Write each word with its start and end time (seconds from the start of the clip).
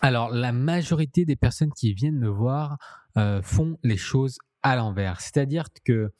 Alors, 0.00 0.30
la 0.30 0.52
majorité 0.52 1.24
des 1.24 1.36
personnes 1.36 1.72
qui 1.72 1.92
viennent 1.92 2.18
me 2.18 2.28
voir 2.28 2.78
euh, 3.16 3.42
font 3.42 3.78
les 3.82 3.96
choses 3.96 4.38
à 4.62 4.76
l'envers. 4.76 5.20
C'est-à-dire 5.20 5.66
que 5.84 6.12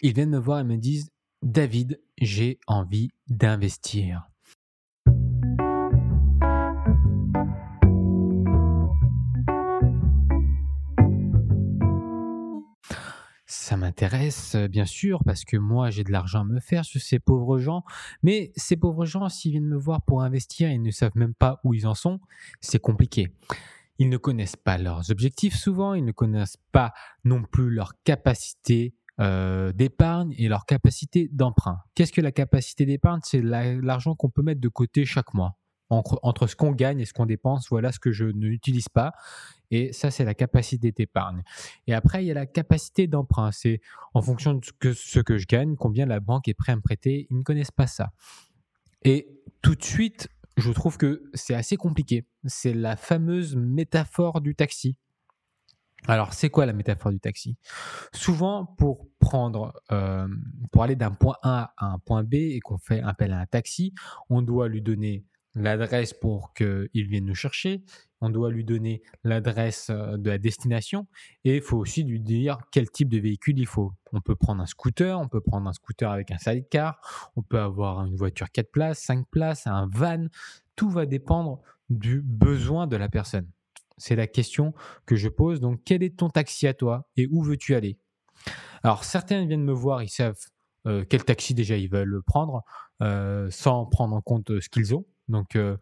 ils 0.00 0.14
viennent 0.14 0.30
me 0.30 0.38
voir 0.38 0.60
et 0.60 0.64
me 0.64 0.76
disent 0.76 1.10
David, 1.42 2.00
j'ai 2.20 2.58
envie 2.66 3.10
d'investir. 3.28 4.26
Ça 13.70 13.76
m'intéresse, 13.76 14.56
euh, 14.56 14.66
bien 14.66 14.84
sûr, 14.84 15.22
parce 15.24 15.44
que 15.44 15.56
moi, 15.56 15.90
j'ai 15.90 16.02
de 16.02 16.10
l'argent 16.10 16.40
à 16.40 16.44
me 16.44 16.58
faire 16.58 16.84
sur 16.84 17.00
ces 17.00 17.20
pauvres 17.20 17.60
gens. 17.60 17.84
Mais 18.24 18.50
ces 18.56 18.76
pauvres 18.76 19.04
gens, 19.04 19.28
s'ils 19.28 19.52
viennent 19.52 19.68
me 19.68 19.76
voir 19.76 20.02
pour 20.02 20.22
investir, 20.22 20.68
ils 20.72 20.82
ne 20.82 20.90
savent 20.90 21.12
même 21.14 21.34
pas 21.34 21.60
où 21.62 21.72
ils 21.72 21.86
en 21.86 21.94
sont, 21.94 22.18
c'est 22.60 22.80
compliqué. 22.80 23.28
Ils 23.98 24.08
ne 24.08 24.16
connaissent 24.16 24.56
pas 24.56 24.76
leurs 24.76 25.12
objectifs 25.12 25.54
souvent, 25.54 25.94
ils 25.94 26.04
ne 26.04 26.10
connaissent 26.10 26.58
pas 26.72 26.92
non 27.22 27.44
plus 27.44 27.70
leur 27.70 27.92
capacité 28.02 28.92
euh, 29.20 29.72
d'épargne 29.72 30.34
et 30.36 30.48
leur 30.48 30.66
capacité 30.66 31.28
d'emprunt. 31.30 31.78
Qu'est-ce 31.94 32.10
que 32.10 32.20
la 32.20 32.32
capacité 32.32 32.86
d'épargne? 32.86 33.20
C'est 33.22 33.40
l'argent 33.40 34.16
qu'on 34.16 34.30
peut 34.30 34.42
mettre 34.42 34.60
de 34.60 34.68
côté 34.68 35.04
chaque 35.04 35.32
mois 35.32 35.59
entre, 35.90 36.46
ce 36.46 36.56
qu'on 36.56 36.72
gagne 36.72 37.00
et 37.00 37.04
ce 37.04 37.12
qu'on 37.12 37.26
dépense, 37.26 37.68
voilà 37.68 37.92
ce 37.92 37.98
que 37.98 38.12
je 38.12 38.24
n'utilise 38.24 38.88
pas. 38.88 39.12
Et 39.72 39.92
ça, 39.92 40.10
c'est 40.10 40.24
la 40.24 40.34
capacité 40.34 40.90
d'épargne. 40.90 41.42
Et 41.86 41.94
après, 41.94 42.24
il 42.24 42.26
y 42.26 42.30
a 42.30 42.34
la 42.34 42.46
capacité 42.46 43.06
d'emprunt. 43.06 43.52
C'est 43.52 43.80
en 44.14 44.22
fonction 44.22 44.54
de 44.54 44.92
ce 44.92 45.20
que, 45.20 45.38
je 45.38 45.46
gagne, 45.46 45.76
combien 45.76 46.06
la 46.06 46.20
banque 46.20 46.48
est 46.48 46.54
prête 46.54 46.72
à 46.72 46.76
me 46.76 46.80
prêter. 46.80 47.26
Ils 47.30 47.38
ne 47.38 47.42
connaissent 47.42 47.70
pas 47.70 47.86
ça. 47.86 48.12
Et 49.04 49.28
tout 49.62 49.74
de 49.74 49.84
suite, 49.84 50.28
je 50.56 50.72
trouve 50.72 50.96
que 50.96 51.30
c'est 51.34 51.54
assez 51.54 51.76
compliqué. 51.76 52.26
C'est 52.46 52.74
la 52.74 52.96
fameuse 52.96 53.54
métaphore 53.54 54.40
du 54.40 54.54
taxi. 54.54 54.96
Alors, 56.08 56.32
c'est 56.32 56.48
quoi 56.48 56.66
la 56.66 56.72
métaphore 56.72 57.12
du 57.12 57.20
taxi? 57.20 57.56
Souvent, 58.12 58.64
pour 58.64 59.06
prendre, 59.18 59.74
euh, 59.92 60.26
pour 60.72 60.82
aller 60.82 60.96
d'un 60.96 61.10
point 61.10 61.36
A 61.42 61.74
à 61.76 61.92
un 61.92 61.98
point 61.98 62.24
B 62.24 62.34
et 62.34 62.60
qu'on 62.60 62.78
fait 62.78 63.00
appel 63.02 63.32
à 63.32 63.40
un 63.40 63.46
taxi, 63.46 63.94
on 64.30 64.42
doit 64.42 64.68
lui 64.68 64.80
donner 64.82 65.24
l'adresse 65.54 66.14
pour 66.14 66.54
qu'il 66.54 66.88
vienne 66.94 67.26
nous 67.26 67.34
chercher. 67.34 67.82
On 68.20 68.28
doit 68.28 68.50
lui 68.50 68.64
donner 68.64 69.02
l'adresse 69.24 69.88
euh, 69.90 70.16
de 70.16 70.30
la 70.30 70.38
destination 70.38 71.06
et 71.44 71.56
il 71.56 71.62
faut 71.62 71.78
aussi 71.78 72.04
lui 72.04 72.20
dire 72.20 72.58
quel 72.70 72.90
type 72.90 73.08
de 73.08 73.18
véhicule 73.18 73.58
il 73.58 73.66
faut. 73.66 73.92
On 74.12 74.20
peut 74.20 74.36
prendre 74.36 74.62
un 74.62 74.66
scooter, 74.66 75.18
on 75.18 75.28
peut 75.28 75.40
prendre 75.40 75.68
un 75.68 75.72
scooter 75.72 76.10
avec 76.10 76.30
un 76.30 76.38
sidecar, 76.38 77.00
on 77.36 77.42
peut 77.42 77.58
avoir 77.58 78.04
une 78.04 78.16
voiture 78.16 78.50
4 78.50 78.70
places, 78.70 79.00
5 79.00 79.26
places, 79.30 79.66
un 79.66 79.88
van. 79.90 80.26
Tout 80.76 80.90
va 80.90 81.06
dépendre 81.06 81.60
du 81.88 82.20
besoin 82.20 82.86
de 82.86 82.96
la 82.96 83.08
personne. 83.08 83.48
C'est 83.96 84.16
la 84.16 84.26
question 84.26 84.74
que 85.06 85.16
je 85.16 85.28
pose. 85.28 85.60
Donc, 85.60 85.80
quel 85.84 86.02
est 86.02 86.18
ton 86.18 86.30
taxi 86.30 86.66
à 86.66 86.74
toi 86.74 87.08
et 87.16 87.26
où 87.26 87.42
veux-tu 87.42 87.74
aller? 87.74 87.98
Alors, 88.82 89.04
certains 89.04 89.44
viennent 89.44 89.64
me 89.64 89.72
voir, 89.72 90.02
ils 90.02 90.08
savent 90.08 90.38
euh, 90.86 91.04
quel 91.08 91.24
taxi 91.24 91.52
déjà 91.52 91.76
ils 91.76 91.90
veulent 91.90 92.22
prendre 92.22 92.62
euh, 93.02 93.50
sans 93.50 93.84
prendre 93.86 94.16
en 94.16 94.22
compte 94.22 94.60
ce 94.60 94.68
qu'ils 94.70 94.94
ont. 94.94 95.04
Donc, 95.30 95.56
euh, 95.56 95.76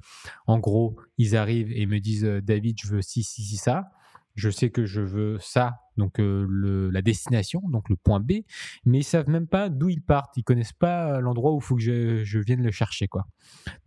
en 0.46 0.58
gros, 0.58 0.96
ils 1.16 1.36
arrivent 1.36 1.72
et 1.72 1.86
me 1.86 1.98
disent 1.98 2.24
euh, 2.24 2.40
David, 2.40 2.78
je 2.80 2.88
veux 2.88 3.02
ci, 3.02 3.22
ci, 3.22 3.42
ci, 3.42 3.56
ça. 3.56 3.90
Je 4.34 4.50
sais 4.50 4.70
que 4.70 4.84
je 4.84 5.00
veux 5.00 5.36
ça, 5.40 5.80
donc 5.96 6.20
euh, 6.20 6.88
la 6.92 7.02
destination, 7.02 7.60
donc 7.70 7.88
le 7.88 7.96
point 7.96 8.20
B, 8.20 8.42
mais 8.84 8.98
ils 8.98 9.04
savent 9.04 9.28
même 9.28 9.48
pas 9.48 9.68
d'où 9.68 9.88
ils 9.88 10.00
partent. 10.00 10.36
Ils 10.36 10.44
connaissent 10.44 10.72
pas 10.72 11.20
l'endroit 11.20 11.52
où 11.52 11.58
il 11.58 11.64
faut 11.64 11.74
que 11.74 11.82
je, 11.82 12.38
vienne 12.38 12.62
le 12.62 12.70
chercher, 12.70 13.08
quoi. 13.08 13.26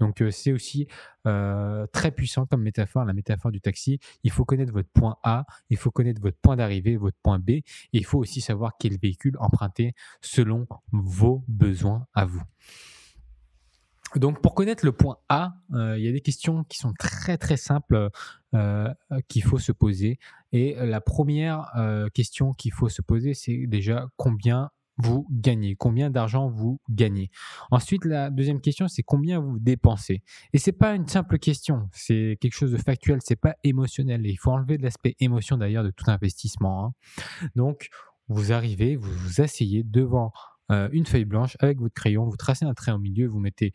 Donc 0.02 0.22
c'est 0.30 0.52
aussi 0.52 0.88
très 1.24 2.12
puissant 2.12 2.46
comme 2.48 2.64
métaphore, 2.64 3.06
la 3.06 3.14
métaphore 3.14 3.52
du 3.52 3.62
taxi. 3.62 4.02
Il 4.26 4.32
faut 4.32 4.44
connaître 4.44 4.74
votre 4.74 4.90
point 4.90 5.16
A, 5.24 5.46
il 5.70 5.78
faut 5.78 5.90
connaître 5.90 6.22
votre 6.22 6.38
point 6.42 6.58
d'arrivée, 6.58 6.98
votre 6.98 7.18
point 7.24 7.40
B, 7.40 7.50
et 7.52 7.64
il 7.94 8.06
faut 8.06 8.20
aussi 8.20 8.42
savoir 8.42 8.74
quel 8.78 8.98
véhicule 9.00 9.38
emprunter 9.40 9.94
selon 10.20 10.68
vos 10.92 11.46
besoins 11.48 12.08
à 12.14 12.26
vous. 12.26 12.44
Donc, 14.16 14.42
pour 14.42 14.56
connaître 14.56 14.86
le 14.86 14.92
point 14.92 15.18
A, 15.30 15.54
euh, 15.74 15.98
il 15.98 16.04
y 16.04 16.08
a 16.08 16.12
des 16.12 16.22
questions 16.22 16.64
qui 16.66 16.78
sont 16.78 16.94
très 16.98 17.38
très 17.38 17.58
simples 17.58 18.10
euh, 18.54 18.94
qu'il 19.28 19.44
faut 19.44 19.60
se 19.60 19.72
poser. 19.72 20.20
Et 20.52 20.76
la 20.76 21.02
première 21.02 21.72
euh, 21.78 22.10
question 22.10 22.54
qu'il 22.54 22.74
faut 22.74 22.90
se 22.90 23.02
poser, 23.02 23.34
c'est 23.34 23.68
déjà 23.68 24.08
combien 24.18 24.70
vous 24.98 25.26
gagnez, 25.32 25.76
combien 25.76 26.10
d'argent 26.10 26.50
vous 26.50 26.80
gagnez. 26.90 27.32
Ensuite, 27.72 28.06
la 28.06 28.30
deuxième 28.30 28.62
question, 28.62 28.88
c'est 28.88 29.04
combien 29.04 29.40
vous 29.40 29.58
dépensez. 29.58 30.22
Et 30.54 30.58
c'est 30.58 30.74
pas 30.74 30.94
une 30.94 31.08
simple 31.08 31.40
question, 31.40 31.90
c'est 31.92 32.38
quelque 32.40 32.54
chose 32.54 32.72
de 32.72 32.78
factuel, 32.78 33.20
c'est 33.24 33.38
pas 33.38 33.56
émotionnel. 33.64 34.26
Il 34.26 34.36
faut 34.36 34.52
enlever 34.52 34.78
de 34.78 34.84
l'aspect 34.84 35.16
émotion 35.20 35.58
d'ailleurs 35.58 35.84
de 35.84 35.92
tout 35.92 36.10
investissement. 36.12 36.86
Hein. 36.86 36.94
Donc, 37.56 37.90
vous 38.28 38.52
arrivez, 38.52 38.96
vous 38.96 39.12
vous 39.12 39.42
asseyez 39.42 39.84
devant 39.84 40.32
euh, 40.72 40.90
une 40.92 41.06
feuille 41.06 41.26
blanche 41.26 41.58
avec 41.60 41.80
votre 41.80 41.94
crayon, 41.94 42.26
vous 42.26 42.38
tracez 42.38 42.66
un 42.66 42.74
trait 42.74 42.92
au 42.92 43.00
milieu, 43.00 43.28
vous 43.28 43.40
mettez 43.40 43.74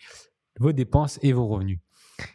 vos 0.59 0.73
dépenses 0.73 1.19
et 1.23 1.33
vos 1.33 1.47
revenus. 1.47 1.79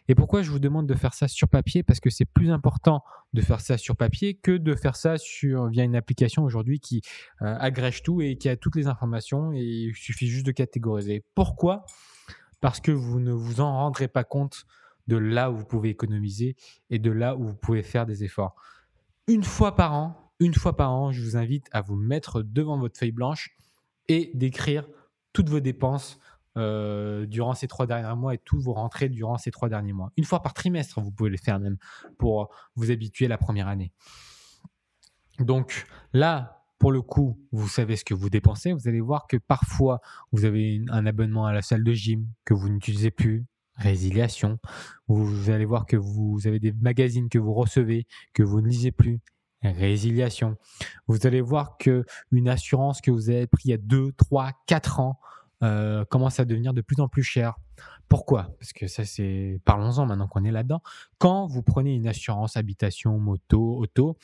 Et 0.07 0.15
pourquoi 0.15 0.43
je 0.43 0.51
vous 0.51 0.59
demande 0.59 0.87
de 0.87 0.93
faire 0.93 1.13
ça 1.13 1.27
sur 1.27 1.47
papier? 1.47 1.83
Parce 1.83 1.99
que 1.99 2.09
c'est 2.09 2.25
plus 2.25 2.51
important 2.51 3.03
de 3.33 3.41
faire 3.41 3.61
ça 3.61 3.77
sur 3.77 3.95
papier 3.95 4.35
que 4.35 4.57
de 4.57 4.75
faire 4.75 4.95
ça 4.95 5.17
sur, 5.17 5.67
via 5.67 5.83
une 5.83 5.95
application 5.95 6.43
aujourd'hui 6.43 6.79
qui 6.79 7.01
euh, 7.41 7.55
agrège 7.59 8.03
tout 8.03 8.21
et 8.21 8.37
qui 8.37 8.49
a 8.49 8.55
toutes 8.55 8.75
les 8.75 8.87
informations 8.87 9.53
et 9.53 9.61
il 9.61 9.95
suffit 9.95 10.27
juste 10.27 10.45
de 10.45 10.51
catégoriser. 10.51 11.23
Pourquoi? 11.33 11.85
Parce 12.59 12.79
que 12.79 12.91
vous 12.91 13.19
ne 13.19 13.31
vous 13.31 13.59
en 13.61 13.71
rendrez 13.71 14.07
pas 14.07 14.23
compte 14.23 14.65
de 15.07 15.17
là 15.17 15.49
où 15.49 15.55
vous 15.55 15.65
pouvez 15.65 15.89
économiser 15.89 16.55
et 16.89 16.99
de 16.99 17.09
là 17.09 17.35
où 17.35 17.43
vous 17.43 17.55
pouvez 17.55 17.81
faire 17.81 18.05
des 18.05 18.23
efforts. 18.23 18.55
Une 19.27 19.43
fois 19.43 19.75
par 19.75 19.93
an, 19.93 20.33
une 20.39 20.53
fois 20.53 20.75
par 20.75 20.91
an, 20.91 21.11
je 21.11 21.23
vous 21.23 21.37
invite 21.37 21.67
à 21.71 21.81
vous 21.81 21.95
mettre 21.95 22.43
devant 22.43 22.77
votre 22.77 22.99
feuille 22.99 23.11
blanche 23.11 23.55
et 24.07 24.31
d'écrire 24.33 24.87
toutes 25.33 25.49
vos 25.49 25.59
dépenses 25.59 26.19
euh, 26.57 27.25
durant 27.25 27.53
ces 27.53 27.67
trois 27.67 27.87
derniers 27.87 28.15
mois 28.15 28.33
et 28.33 28.37
toutes 28.37 28.61
vos 28.61 28.73
rentrées 28.73 29.07
durant 29.07 29.37
ces 29.37 29.51
trois 29.51 29.69
derniers 29.69 29.93
mois. 29.93 30.11
Une 30.17 30.25
fois 30.25 30.41
par 30.41 30.53
trimestre, 30.53 30.99
vous 30.99 31.11
pouvez 31.11 31.29
le 31.29 31.37
faire 31.37 31.59
même 31.59 31.77
pour 32.17 32.53
vous 32.75 32.91
habituer 32.91 33.27
la 33.27 33.37
première 33.37 33.67
année. 33.67 33.93
Donc 35.39 35.85
là, 36.11 36.61
pour 36.77 36.91
le 36.91 37.01
coup, 37.01 37.39
vous 37.51 37.67
savez 37.67 37.95
ce 37.95 38.03
que 38.03 38.13
vous 38.13 38.29
dépensez. 38.29 38.73
Vous 38.73 38.87
allez 38.87 39.01
voir 39.01 39.27
que 39.27 39.37
parfois, 39.37 40.01
vous 40.31 40.45
avez 40.45 40.83
un 40.89 41.05
abonnement 41.05 41.45
à 41.45 41.53
la 41.53 41.61
salle 41.61 41.83
de 41.83 41.93
gym 41.93 42.27
que 42.43 42.53
vous 42.53 42.69
n'utilisez 42.69 43.11
plus, 43.11 43.45
résiliation. 43.75 44.59
Vous 45.07 45.49
allez 45.49 45.65
voir 45.65 45.85
que 45.85 45.95
vous 45.95 46.41
avez 46.45 46.59
des 46.59 46.73
magazines 46.73 47.29
que 47.29 47.39
vous 47.39 47.53
recevez, 47.53 48.07
que 48.33 48.43
vous 48.43 48.61
ne 48.61 48.67
lisez 48.67 48.91
plus, 48.91 49.21
résiliation. 49.63 50.57
Vous 51.07 51.25
allez 51.25 51.41
voir 51.41 51.77
que 51.77 52.05
une 52.31 52.49
assurance 52.49 53.01
que 53.01 53.11
vous 53.11 53.29
avez 53.29 53.47
pris 53.47 53.63
il 53.65 53.71
y 53.71 53.73
a 53.73 53.77
2, 53.77 54.11
3, 54.13 54.51
4 54.67 54.99
ans 54.99 55.19
euh, 55.63 56.05
commence 56.05 56.39
à 56.39 56.45
devenir 56.45 56.73
de 56.73 56.81
plus 56.81 56.99
en 56.99 57.07
plus 57.07 57.23
cher. 57.23 57.55
Pourquoi? 58.09 58.55
Parce 58.59 58.73
que 58.73 58.87
ça, 58.87 59.05
c'est. 59.05 59.61
Parlons-en 59.63 60.05
maintenant 60.05 60.27
qu'on 60.27 60.43
est 60.43 60.51
là-dedans. 60.51 60.81
Quand 61.17 61.45
vous 61.47 61.61
prenez 61.61 61.93
une 61.93 62.07
assurance 62.07 62.57
habitation, 62.57 63.19
moto, 63.19 63.77
auto, 63.77 64.17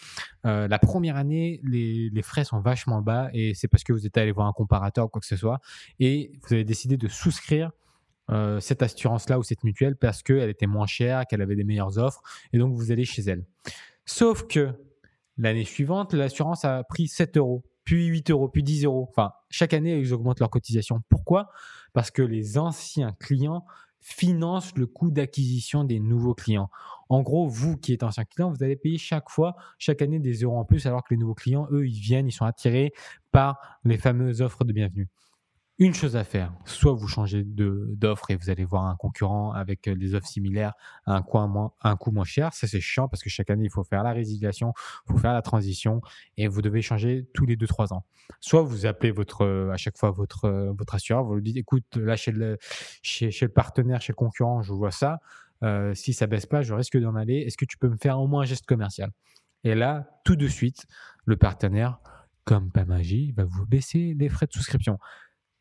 euh, 0.46 0.68
la 0.68 0.80
première 0.80 1.16
année, 1.16 1.62
les, 1.64 2.10
les, 2.10 2.22
frais 2.22 2.44
sont 2.44 2.60
vachement 2.60 3.02
bas 3.02 3.30
et 3.34 3.54
c'est 3.54 3.68
parce 3.68 3.84
que 3.84 3.94
vous 3.94 4.06
êtes 4.06 4.18
allé 4.18 4.32
voir 4.32 4.48
un 4.48 4.52
comparateur 4.52 5.06
ou 5.06 5.08
quoi 5.10 5.22
que 5.22 5.28
ce 5.28 5.38
soit 5.38 5.62
et 6.00 6.32
vous 6.42 6.54
avez 6.54 6.66
décidé 6.66 6.98
de 6.98 7.08
souscrire 7.08 7.72
euh, 8.30 8.60
cette 8.60 8.84
assurance-là 8.84 9.40
ou 9.40 9.44
cette 9.44 9.64
mutuelle 9.64 9.96
parce 9.96 10.22
qu'elle 10.22 10.50
était 10.50 10.68
moins 10.68 10.86
chère, 10.86 11.26
qu'elle 11.26 11.42
avait 11.42 11.56
des 11.56 11.64
meilleures 11.64 11.98
offres 11.98 12.22
et 12.52 12.58
donc 12.58 12.74
vous 12.74 12.92
allez 12.92 13.06
chez 13.06 13.22
elle. 13.22 13.46
Sauf 14.06 14.48
que 14.48 14.74
L'année 15.38 15.66
suivante, 15.66 16.14
l'assurance 16.14 16.66
a 16.66 16.84
pris 16.84 17.08
7 17.08 17.38
euros, 17.38 17.64
puis 17.84 18.08
8 18.08 18.32
euros, 18.32 18.50
puis 18.50 18.64
10 18.64 18.86
euros. 18.86 19.08
Enfin, 19.10 19.32
chaque 19.50 19.74
année, 19.74 19.98
ils 20.00 20.14
augmentent 20.14 20.40
leur 20.40 20.50
cotisation. 20.50 21.02
Pourquoi? 21.10 21.50
Parce 21.94 22.12
que 22.12 22.22
les 22.22 22.58
anciens 22.58 23.14
clients 23.20 23.66
financent 24.00 24.76
le 24.76 24.88
coût 24.88 25.12
d'acquisition 25.12 25.84
des 25.84 26.00
nouveaux 26.00 26.34
clients. 26.34 26.70
En 27.10 27.22
gros, 27.22 27.48
vous 27.48 27.78
qui 27.78 27.94
êtes 27.94 28.04
ancien 28.04 28.26
client, 28.26 28.52
vous 28.52 28.64
allez 28.64 28.76
payer 28.76 28.98
chaque 28.98 29.30
fois, 29.30 29.56
chaque 29.78 30.02
année 30.02 30.20
des 30.20 30.44
euros 30.44 30.58
en 30.58 30.66
plus, 30.66 30.86
alors 30.86 31.04
que 31.04 31.14
les 31.14 31.20
nouveaux 31.20 31.36
clients, 31.36 31.68
eux, 31.72 31.88
ils 31.88 32.00
viennent, 32.00 32.28
ils 32.28 32.32
sont 32.32 32.46
attirés 32.46 32.94
par 33.32 33.80
les 33.84 33.98
fameuses 33.98 34.42
offres 34.42 34.64
de 34.64 34.74
bienvenue 34.74 35.08
une 35.80 35.94
chose 35.94 36.16
à 36.16 36.24
faire. 36.24 36.54
Soit 36.66 36.94
vous 36.94 37.08
changez 37.08 37.44
d'offre 37.46 38.32
et 38.32 38.36
vous 38.36 38.50
allez 38.50 38.66
voir 38.66 38.86
un 38.86 38.96
concurrent 38.96 39.52
avec 39.52 39.88
euh, 39.88 39.96
des 39.96 40.16
offres 40.16 40.28
similaires 40.28 40.74
à 41.06 41.16
un 41.16 41.22
coût 41.22 42.12
moins, 42.12 42.24
cher. 42.24 42.54
Ça, 42.54 42.68
c'est 42.68 42.82
chiant 42.82 43.08
parce 43.08 43.22
que 43.22 43.30
chaque 43.30 43.52
année, 43.52 43.66
il 43.66 43.72
faut 43.72 43.84
faire 43.84 44.04
la 44.04 44.12
résiliation, 44.12 44.74
il 45.06 45.14
faut 45.14 45.20
faire 45.20 45.34
la 45.34 45.44
transition 45.44 46.02
et 46.36 46.48
vous 46.48 46.64
devez 46.64 46.82
changer 46.82 47.28
tous 47.34 47.46
les 47.46 47.56
2-3 47.56 47.94
ans. 47.94 48.06
Soit 48.40 48.64
vous 48.64 48.88
appelez 48.88 49.12
votre, 49.12 49.42
euh, 49.44 49.72
à 49.72 49.78
chaque 49.78 49.98
fois 49.98 50.10
votre, 50.10 50.46
euh, 50.46 50.74
votre 50.74 50.96
assureur, 50.96 51.24
vous 51.24 51.36
lui 51.36 51.44
dites 51.44 51.58
écoute, 51.58 51.96
là, 51.96 52.16
chez 52.16 52.32
le, 52.32 52.58
chez, 53.04 53.30
chez 53.30 53.46
le 53.46 53.52
partenaire, 53.52 54.02
chez 54.02 54.14
le 54.14 54.18
concurrent, 54.18 54.64
je 54.64 54.74
vois 54.74 54.92
ça. 54.92 55.20
si 55.94 56.14
ça 56.14 56.28
baisse 56.28 56.48
pas, 56.48 56.64
je 56.64 56.74
risque 56.74 56.98
d'en 56.98 57.16
aller. 57.16 57.38
Est-ce 57.40 57.58
que 57.58 57.66
tu 57.66 57.78
peux 57.78 57.90
me 57.90 57.98
faire 57.98 58.20
au 58.20 58.28
moins 58.28 58.42
un 58.42 58.46
geste 58.46 58.66
commercial? 58.66 59.12
Et 59.64 59.76
là, 59.76 60.08
tout 60.24 60.36
de 60.36 60.48
suite, 60.48 60.86
le 61.26 61.36
partenaire, 61.36 62.00
comme 62.46 62.72
pas 62.72 62.86
magie, 62.86 63.34
va 63.34 63.44
vous 63.44 63.66
baisser 63.66 64.16
les 64.18 64.30
frais 64.30 64.48
de 64.48 64.54
souscription. 64.54 64.98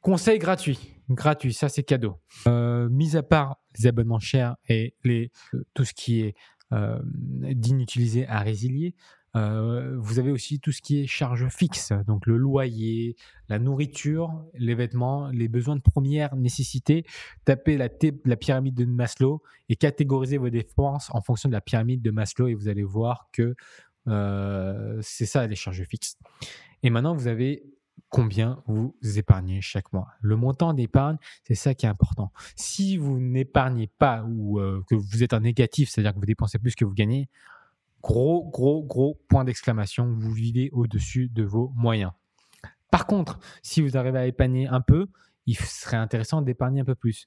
Conseil 0.06 0.38
gratuit, 0.38 0.94
gratuit, 1.10 1.52
ça 1.52 1.68
c'est 1.68 1.82
cadeau. 1.82 2.14
Euh, 2.46 2.88
mis 2.88 3.16
à 3.16 3.24
part 3.24 3.56
les 3.76 3.88
abonnements 3.88 4.20
chers 4.20 4.54
et 4.68 4.94
les, 5.02 5.32
tout 5.74 5.84
ce 5.84 5.94
qui 5.94 6.20
est 6.20 6.36
d'inutilisés 6.70 8.24
à 8.28 8.38
résilier. 8.38 8.94
vous 9.34 10.18
avez 10.20 10.30
aussi 10.30 10.60
tout 10.60 10.70
ce 10.70 10.80
qui 10.80 11.02
est 11.02 11.08
charge 11.08 11.48
fixe, 11.48 11.92
donc 12.06 12.24
le 12.26 12.36
loyer, 12.36 13.16
la 13.48 13.58
nourriture, 13.58 14.30
les 14.54 14.76
vêtements, 14.76 15.28
les 15.30 15.48
besoins 15.48 15.74
de 15.74 15.82
première 15.82 16.36
nécessité. 16.36 17.04
Tapez 17.44 17.76
la 17.76 18.36
pyramide 18.36 18.76
de 18.76 18.84
Maslow 18.84 19.42
et 19.68 19.74
catégorisez 19.74 20.38
vos 20.38 20.50
dépenses 20.50 21.10
en 21.10 21.20
fonction 21.20 21.48
de 21.48 21.54
la 21.54 21.60
pyramide 21.60 22.00
de 22.00 22.12
Maslow 22.12 22.46
et 22.46 22.54
vous 22.54 22.68
allez 22.68 22.84
voir 22.84 23.28
que 23.32 23.56
c'est 25.02 25.26
ça 25.26 25.48
les 25.48 25.56
charges 25.56 25.82
fixes. 25.82 26.16
Et 26.84 26.90
maintenant, 26.90 27.16
vous 27.16 27.26
avez 27.26 27.64
combien 28.08 28.62
vous 28.66 28.94
épargnez 29.16 29.60
chaque 29.60 29.92
mois. 29.92 30.08
Le 30.20 30.36
montant 30.36 30.72
d'épargne, 30.72 31.16
c'est 31.44 31.54
ça 31.54 31.74
qui 31.74 31.86
est 31.86 31.88
important. 31.88 32.32
Si 32.54 32.96
vous 32.96 33.18
n'épargnez 33.18 33.88
pas 33.98 34.24
ou 34.28 34.58
euh, 34.60 34.82
que 34.88 34.94
vous 34.94 35.22
êtes 35.22 35.32
en 35.32 35.40
négatif, 35.40 35.90
c'est-à-dire 35.90 36.14
que 36.14 36.18
vous 36.18 36.26
dépensez 36.26 36.58
plus 36.58 36.74
que 36.74 36.84
vous 36.84 36.94
gagnez, 36.94 37.28
gros, 38.02 38.48
gros, 38.48 38.84
gros 38.84 39.20
point 39.28 39.44
d'exclamation, 39.44 40.14
vous 40.18 40.32
vivez 40.32 40.70
au-dessus 40.72 41.28
de 41.28 41.42
vos 41.42 41.72
moyens. 41.74 42.12
Par 42.90 43.06
contre, 43.06 43.38
si 43.62 43.82
vous 43.82 43.96
arrivez 43.96 44.18
à 44.18 44.26
épargner 44.26 44.68
un 44.68 44.80
peu, 44.80 45.08
il 45.46 45.56
serait 45.56 45.96
intéressant 45.96 46.42
d'épargner 46.42 46.80
un 46.80 46.84
peu 46.84 46.94
plus. 46.94 47.26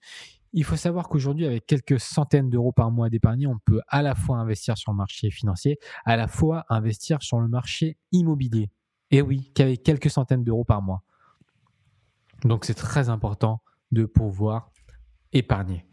Il 0.52 0.64
faut 0.64 0.76
savoir 0.76 1.10
qu'aujourd'hui, 1.10 1.46
avec 1.46 1.66
quelques 1.66 2.00
centaines 2.00 2.50
d'euros 2.50 2.72
par 2.72 2.92
mois 2.92 3.10
d'épargne, 3.10 3.48
on 3.48 3.60
peut 3.60 3.82
à 3.88 4.02
la 4.02 4.16
fois 4.16 4.38
investir 4.38 4.78
sur 4.78 4.92
le 4.92 4.98
marché 4.98 5.30
financier, 5.30 5.78
à 6.06 6.16
la 6.16 6.28
fois 6.28 6.66
investir 6.70 7.22
sur 7.22 7.40
le 7.40 7.48
marché 7.48 7.98
immobilier. 8.12 8.70
Et 9.12 9.22
oui, 9.22 9.52
qu'avec 9.54 9.84
quelques 9.84 10.10
centaines 10.10 10.44
d'euros 10.44 10.64
par 10.64 10.82
mois. 10.82 11.04
Donc 12.44 12.66
c'est 12.66 12.76
très 12.76 13.10
important 13.10 13.62
de 13.92 14.06
pouvoir 14.06 14.72
épargner. 15.34 15.86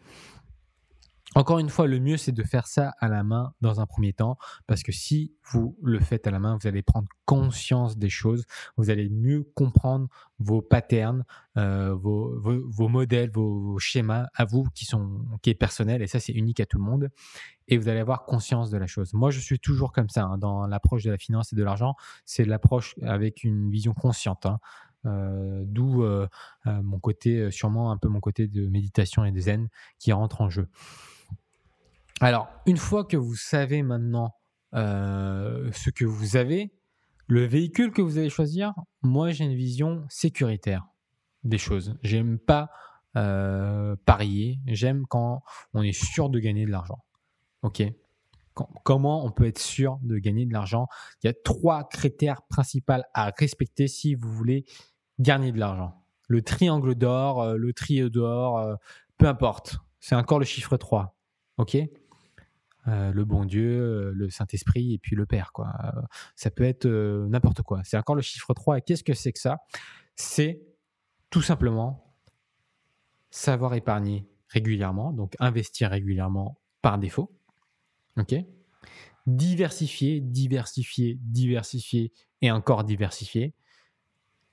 Encore 1.37 1.59
une 1.59 1.69
fois, 1.69 1.87
le 1.87 2.01
mieux, 2.01 2.17
c'est 2.17 2.33
de 2.33 2.43
faire 2.43 2.67
ça 2.67 2.95
à 2.99 3.09
la 3.09 3.23
main 3.23 3.53
dans 3.61 3.79
un 3.79 3.85
premier 3.85 4.15
temps, 4.15 4.39
parce 4.67 4.83
que 4.83 4.91
si 4.91 5.35
vous 5.53 5.77
le 5.83 6.01
faites 6.01 6.27
à 6.27 6.31
la 6.31 6.39
main, 6.39 6.57
vous 6.59 6.67
allez 6.67 6.81
prendre 6.81 7.09
conscience 7.27 7.99
des 7.99 8.09
choses, 8.09 8.47
vous 8.79 8.89
allez 8.89 9.11
mieux 9.11 9.43
comprendre 9.55 10.09
vos 10.39 10.63
patterns, 10.63 11.27
euh, 11.59 11.95
vos, 11.95 12.89
modèles, 12.89 13.31
vos, 13.31 13.79
schémas 13.79 14.29
à 14.35 14.47
vous 14.47 14.65
qui 14.75 14.87
sont 14.87 15.27
qui 15.43 15.51
est 15.51 15.55
personnel, 15.55 16.01
et 16.01 16.07
ça, 16.07 16.21
c'est 16.21 16.33
unique 16.33 16.59
à 16.59 16.65
tout 16.65 16.79
le 16.79 16.85
monde, 16.85 17.11
et 17.69 17.77
vous 17.77 17.91
allez 17.91 18.01
avoir 18.01 18.25
conscience 18.25 18.71
de 18.71 18.79
la 18.79 18.87
chose. 18.87 19.13
Moi, 19.13 19.31
je 19.31 19.41
suis 19.41 19.59
toujours 19.59 19.93
comme 19.93 20.09
ça 20.09 20.25
hein, 20.25 20.39
dans 20.39 20.67
l'approche 20.67 21.03
de 21.03 21.11
la 21.11 21.19
finance 21.19 21.53
et 21.53 21.57
de 21.57 21.63
l'argent, 21.63 21.97
c'est 22.25 22.47
l'approche 22.47 22.95
avec 23.03 23.45
une 23.45 23.71
vision 23.71 23.93
consciente. 23.93 24.47
Hein. 24.47 24.59
Euh, 25.05 25.65
d'où 25.67 26.03
euh, 26.03 26.27
mon 26.65 26.99
côté, 26.99 27.51
sûrement 27.51 27.93
un 27.93 27.99
peu 27.99 28.09
mon 28.09 28.21
côté 28.21 28.49
de 28.49 28.67
méditation 28.69 29.27
et 29.27 29.33
de 29.33 29.41
zen 29.41 29.69
qui 29.99 30.13
rentre 30.13 30.41
en 30.41 30.49
jeu. 30.49 30.71
Alors, 32.21 32.49
une 32.65 32.79
fois 32.79 33.05
que 33.05 33.17
vous 33.17 33.35
savez 33.35 33.83
maintenant 33.83 34.35
euh, 34.75 35.71
ce 35.73 35.91
que 35.91 36.07
vous 36.07 36.37
avez, 36.37 36.73
le 37.27 37.45
véhicule 37.45 37.93
que 37.93 38.01
vous 38.01 38.17
allez 38.17 38.31
choisir, 38.31 38.73
moi 39.03 39.33
j'ai 39.33 39.45
une 39.45 39.55
vision 39.55 40.07
sécuritaire 40.09 40.87
des 41.45 41.59
choses. 41.59 41.99
J'aime 42.03 42.39
pas 42.39 42.71
euh, 43.17 43.97
parier, 44.07 44.61
j'aime 44.67 45.07
quand 45.07 45.43
on 45.75 45.83
est 45.83 45.93
sûr 45.93 46.31
de 46.31 46.39
gagner 46.39 46.65
de 46.65 46.71
l'argent. 46.71 47.05
Ok? 47.63 47.83
Comment 48.85 49.27
on 49.27 49.31
peut 49.31 49.47
être 49.47 49.59
sûr 49.59 49.99
de 50.03 50.17
gagner 50.17 50.47
de 50.47 50.53
l'argent? 50.55 50.89
Il 51.23 51.27
y 51.27 51.31
a 51.31 51.35
trois 51.35 51.87
critères 51.87 52.41
principaux 52.49 52.95
à 53.13 53.31
respecter 53.39 53.89
si 53.89 54.15
vous 54.15 54.33
voulez 54.33 54.65
gagner 55.19 55.53
de 55.53 55.59
l'argent. 55.59 56.03
Le 56.29 56.41
triangle 56.41 56.95
d'or, 56.95 57.43
euh, 57.43 57.57
le 57.59 57.75
trio 57.75 58.09
d'or, 58.09 58.79
peu 59.19 59.27
importe. 59.27 59.77
C'est 60.01 60.15
encore 60.15 60.39
le 60.39 60.47
chiffre 60.47 60.79
3. 60.79 61.15
OK? 61.59 61.77
Euh, 62.89 63.13
le 63.13 63.25
bon 63.25 63.45
Dieu, 63.45 63.81
euh, 63.81 64.13
le 64.15 64.31
Saint-Esprit 64.31 64.95
et 64.95 64.99
puis 64.99 65.17
le 65.17 65.27
Père. 65.27 65.53
Quoi. 65.53 65.73
Euh, 65.85 66.03
ça 66.37 66.51
peut 66.51 66.65
être 66.65 66.87
n'importe 66.87 67.63
quoi. 67.63 67.83
C'est 67.85 67.97
encore 67.97 68.15
le 68.15 68.23
chiffre 68.23 68.55
3. 68.55 68.79
Et 68.79 68.83
qu'est-ce 68.83 69.05
que 69.05 69.15
c'est 69.15 69.33
que 69.33 69.41
ça? 69.41 69.59
C'est 70.15 70.63
tout 71.31 71.43
simplement 71.43 72.15
savoir 73.31 73.75
épargner 73.75 74.29
régulièrement, 74.49 75.13
donc 75.13 75.35
investir 75.41 75.91
régulièrement 75.91 76.59
par 76.81 76.99
défaut. 76.99 77.33
OK? 78.17 78.35
Diversifier, 79.27 80.21
diversifier, 80.21 81.19
diversifier 81.21 82.13
et 82.41 82.51
encore 82.51 82.85
diversifier. 82.85 83.55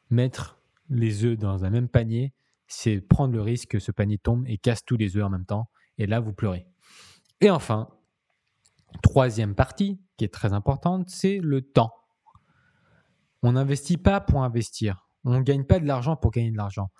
Mettre 0.09 0.59
les 0.89 1.23
œufs 1.23 1.37
dans 1.37 1.65
un 1.65 1.69
même 1.69 1.87
panier, 1.87 2.33
c'est 2.67 2.99
prendre 2.99 3.33
le 3.33 3.41
risque 3.41 3.69
que 3.69 3.79
ce 3.79 3.91
panier 3.91 4.17
tombe 4.17 4.45
et 4.47 4.57
casse 4.57 4.83
tous 4.83 4.97
les 4.97 5.17
œufs 5.17 5.23
en 5.23 5.29
même 5.29 5.45
temps. 5.45 5.69
Et 5.99 6.07
là, 6.07 6.19
vous 6.19 6.33
pleurez. 6.33 6.65
Et 7.39 7.49
enfin, 7.49 7.89
Troisième 9.01 9.55
partie, 9.55 9.99
qui 10.17 10.25
est 10.25 10.33
très 10.33 10.53
importante, 10.53 11.09
c'est 11.09 11.39
le 11.39 11.61
temps. 11.61 11.93
On 13.41 13.53
n'investit 13.53 13.97
pas 13.97 14.21
pour 14.21 14.43
investir. 14.43 15.07
On 15.25 15.39
ne 15.39 15.43
gagne 15.43 15.63
pas 15.63 15.79
de 15.79 15.85
l'argent 15.85 16.15
pour 16.15 16.31
gagner 16.31 16.51
de 16.51 16.57
l'argent. 16.57 16.91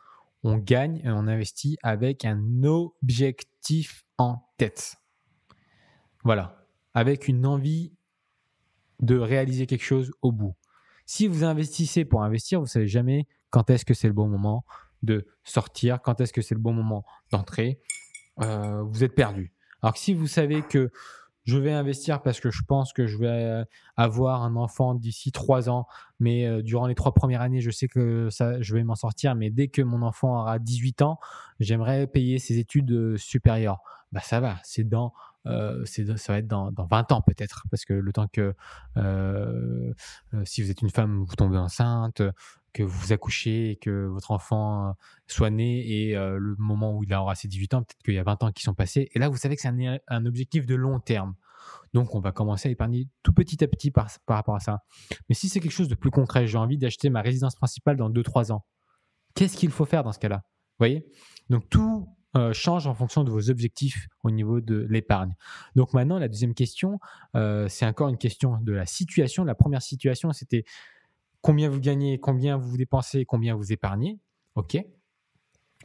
On 0.44 0.58
gagne 0.58 0.98
et 1.04 1.10
on 1.10 1.28
investit 1.28 1.78
avec 1.84 2.26
un 2.26 2.64
objectif 2.64 4.04
en 4.18 4.46
tête. 4.58 4.98
Voilà, 6.24 6.66
avec 6.94 7.28
une 7.28 7.46
envie 7.46 7.94
de 9.00 9.18
réaliser 9.18 9.68
quelque 9.68 9.84
chose 9.84 10.12
au 10.22 10.32
bout. 10.32 10.56
Si 11.06 11.28
vous 11.28 11.44
investissez 11.44 12.06
pour 12.06 12.24
investir, 12.24 12.60
vous 12.60 12.66
ne 12.66 12.70
savez 12.70 12.88
jamais 12.88 13.28
quand 13.50 13.70
est-ce 13.70 13.86
que 13.86 13.94
c'est 13.94 14.08
le 14.08 14.14
bon 14.14 14.28
moment 14.28 14.66
de 15.02 15.28
sortir, 15.44 16.02
quand 16.02 16.22
est-ce 16.22 16.34
que 16.34 16.42
c'est 16.42 16.56
le 16.56 16.62
bon 16.62 16.74
moment 16.74 17.06
d'entrer. 17.32 17.82
Euh, 18.42 18.82
vous 18.84 19.04
êtes 19.04 19.16
perdu. 19.16 19.54
Alors 19.82 19.94
que 19.94 20.00
si 20.00 20.14
vous 20.14 20.28
savez 20.28 20.62
que 20.62 20.92
je 21.46 21.58
vais 21.58 21.72
investir 21.72 22.22
parce 22.22 22.40
que 22.40 22.52
je 22.52 22.62
pense 22.64 22.94
que 22.94 23.06
je 23.06 23.18
vais 23.18 23.28
euh, 23.28 23.66
avoir 23.98 24.44
un 24.44 24.56
enfant 24.56 24.96
d'ici 24.96 25.32
trois 25.32 25.70
ans, 25.70 25.88
mais 26.20 26.48
euh, 26.48 26.62
durant 26.62 26.88
les 26.88 26.96
trois 26.96 27.14
premières 27.14 27.42
années, 27.42 27.62
je 27.62 27.72
sais 27.72 27.88
que 27.88 28.30
je 28.32 28.74
vais 28.74 28.84
m'en 28.84 28.96
sortir, 28.96 29.36
mais 29.36 29.50
dès 29.50 29.68
que 29.68 29.82
mon 29.82 30.02
enfant 30.02 30.42
aura 30.42 30.60
18 30.60 31.02
ans, 31.02 31.20
j'aimerais 31.60 32.08
payer 32.08 32.40
ses 32.40 32.60
études 32.60 32.92
euh, 32.92 33.18
supérieures. 33.18 33.82
Bah 34.12 34.22
ça 34.22 34.40
va, 34.40 34.58
c'est 34.64 34.88
dans, 34.88 35.12
ça 35.44 36.14
va 36.28 36.38
être 36.38 36.48
dans, 36.48 36.72
dans 36.72 36.86
20 36.86 37.12
ans 37.12 37.22
peut-être, 37.22 37.66
parce 37.72 37.84
que 37.84 37.94
le 37.94 38.14
temps 38.14 38.28
que 38.28 38.54
si 40.46 40.62
vous 40.62 40.70
êtes 40.70 40.84
une 40.84 40.92
femme, 40.92 41.24
vous 41.24 41.36
tombez 41.36 41.58
enceinte, 41.58 42.22
que 42.74 42.84
vous 42.84 43.14
accouchez, 43.14 43.78
que 43.82 44.08
votre 44.08 44.32
enfant 44.32 44.90
euh, 44.90 44.92
soit 45.28 45.52
né 45.52 45.88
et 45.88 46.18
euh, 46.18 46.38
le 46.38 46.56
moment 46.58 46.98
où 46.98 47.04
il 47.04 47.14
aura 47.14 47.36
ses 47.36 47.48
18 47.48 47.74
ans, 47.76 47.84
peut-être 47.84 48.04
qu'il 48.04 48.16
y 48.16 48.20
a 48.20 48.24
20 48.24 48.44
ans 48.44 48.52
qui 48.52 48.64
sont 48.64 48.74
passés. 48.74 49.10
Et 49.14 49.20
là, 49.20 49.30
vous 49.30 49.38
savez 49.38 49.56
que 49.56 49.62
c'est 49.62 50.00
un, 50.08 50.26
objectif 50.26 50.66
de 50.66 50.76
long 50.76 51.00
terme. 51.00 51.36
Donc, 51.94 52.16
on 52.16 52.20
va 52.20 52.32
commencer 52.32 52.70
à 52.70 52.72
épargner 52.72 53.08
tout 53.22 53.34
petit 53.34 53.64
à 53.64 53.68
petit 53.68 53.92
par, 53.92 54.10
rapport 54.28 54.56
à 54.56 54.60
ça. 54.60 54.84
Mais 55.30 55.36
si 55.36 55.48
c'est 55.48 55.60
quelque 55.60 55.72
chose 55.72 55.88
de 55.88 55.96
plus 55.96 56.12
concret, 56.12 56.48
j'ai 56.48 56.58
envie 56.58 56.78
d'acheter 56.78 57.10
ma 57.10 57.22
résidence 57.22 57.56
principale 57.56 57.96
dans 57.96 58.10
2-3 58.10 58.52
ans, 58.52 58.66
qu'est-ce 59.36 59.56
qu'il 59.56 59.70
faut 59.70 59.86
faire 59.86 60.04
dans 60.04 60.12
ce 60.12 60.20
cas-là 60.20 60.38
Vous 60.38 60.80
voyez? 60.80 61.06
Donc, 61.50 61.70
tout 61.70 62.10
euh, 62.36 62.52
change 62.52 62.88
en 62.88 62.96
fonction 62.96 63.24
de 63.24 63.30
vos 63.30 63.52
objectifs 63.52 64.08
au 64.24 64.32
niveau 64.32 64.60
de 64.60 64.88
l'épargne. 64.90 65.36
Donc, 65.76 65.94
maintenant, 65.94 66.18
la 66.18 66.28
deuxième 66.28 66.56
question, 66.56 67.00
c'est 67.68 67.86
encore 67.86 68.10
une 68.10 68.18
question 68.18 68.58
de 68.62 68.74
la 68.74 68.88
situation. 68.88 69.44
La 69.44 69.56
première 69.56 69.84
situation, 69.84 70.34
c'était 70.34 70.66
combien 71.44 71.70
vous 71.70 71.80
gagnez, 71.80 72.20
combien 72.20 72.58
vous 72.58 72.78
dépensez, 72.78 73.26
combien 73.26 73.54
vous 73.54 73.72
épargnez. 73.72 74.20
OK? 74.56 74.78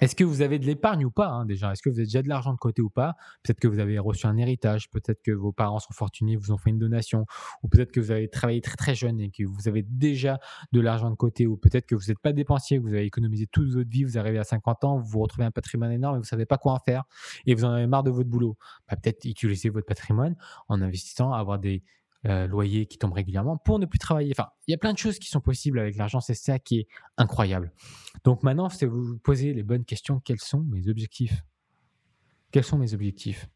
Est-ce 0.00 0.14
que 0.14 0.22
vous 0.22 0.42
avez 0.42 0.60
de 0.60 0.64
l'épargne 0.64 1.04
ou 1.04 1.10
pas 1.10 1.26
hein, 1.26 1.44
déjà? 1.44 1.72
Est-ce 1.72 1.82
que 1.82 1.90
vous 1.90 1.96
avez 1.98 2.06
déjà 2.06 2.22
de 2.22 2.28
l'argent 2.28 2.52
de 2.52 2.58
côté 2.58 2.80
ou 2.80 2.88
pas? 2.88 3.16
Peut-être 3.42 3.58
que 3.58 3.66
vous 3.66 3.80
avez 3.80 3.98
reçu 3.98 4.28
un 4.28 4.36
héritage, 4.36 4.88
peut-être 4.90 5.20
que 5.22 5.32
vos 5.32 5.50
parents 5.50 5.80
sont 5.80 5.92
fortunés, 5.92 6.36
vous 6.36 6.52
ont 6.52 6.56
fait 6.56 6.70
une 6.70 6.78
donation, 6.78 7.26
ou 7.64 7.68
peut-être 7.68 7.90
que 7.90 7.98
vous 7.98 8.12
avez 8.12 8.28
travaillé 8.28 8.60
très 8.60 8.76
très 8.76 8.94
jeune 8.94 9.20
et 9.20 9.30
que 9.30 9.42
vous 9.42 9.66
avez 9.66 9.82
déjà 9.82 10.38
de 10.70 10.80
l'argent 10.80 11.10
de 11.10 11.16
côté, 11.16 11.48
ou 11.48 11.56
peut-être 11.56 11.86
que 11.86 11.96
vous 11.96 12.06
n'êtes 12.08 12.20
pas 12.20 12.32
dépensier, 12.32 12.78
vous 12.78 12.94
avez 12.94 13.06
économisé 13.06 13.48
toute 13.48 13.72
votre 13.72 13.90
vie, 13.90 14.04
vous 14.04 14.18
arrivez 14.18 14.38
à 14.38 14.44
50 14.44 14.84
ans, 14.84 14.98
vous 14.98 15.06
vous 15.06 15.18
retrouvez 15.18 15.46
un 15.46 15.50
patrimoine 15.50 15.90
énorme 15.90 16.14
et 16.14 16.18
vous 16.18 16.22
ne 16.22 16.28
savez 16.28 16.46
pas 16.46 16.58
quoi 16.58 16.74
en 16.74 16.78
faire, 16.78 17.02
et 17.46 17.56
vous 17.56 17.64
en 17.64 17.72
avez 17.72 17.88
marre 17.88 18.04
de 18.04 18.12
votre 18.12 18.28
boulot. 18.28 18.56
Bah, 18.88 18.94
peut-être 18.94 19.24
utiliser 19.24 19.68
votre 19.68 19.86
patrimoine 19.86 20.36
en 20.68 20.80
investissant, 20.80 21.32
avoir 21.32 21.58
des, 21.58 21.82
euh, 22.26 22.48
loyer 22.48 22.86
qui 22.86 22.98
tombe 22.98 23.12
régulièrement 23.12 23.56
pour 23.58 23.78
ne 23.78 23.86
plus 23.86 24.00
travailler. 24.00 24.32
Enfin, 24.32 24.50
il 24.66 24.72
y 24.72 24.74
a 24.74 24.78
plein 24.78 24.92
de 24.92 24.98
choses 24.98 25.20
qui 25.20 25.28
sont 25.28 25.40
possibles 25.40 25.78
avec 25.78 25.96
l'argent, 25.96 26.20
c'est 26.20 26.34
ça 26.34 26.58
qui 26.58 26.80
est 26.80 26.88
incroyable. 27.16 27.72
Donc 28.24 28.42
maintenant, 28.42 28.68
c'est 28.68 28.86
vous 28.86 29.18
poser 29.18 29.54
les 29.54 29.62
bonnes 29.62 29.84
questions. 29.84 30.20
Quels 30.20 30.40
sont 30.40 30.64
mes 30.64 30.88
objectifs? 30.88 31.44
Quels 32.50 32.64
sont 32.64 32.76
mes 32.76 32.92
objectifs? 32.92 33.48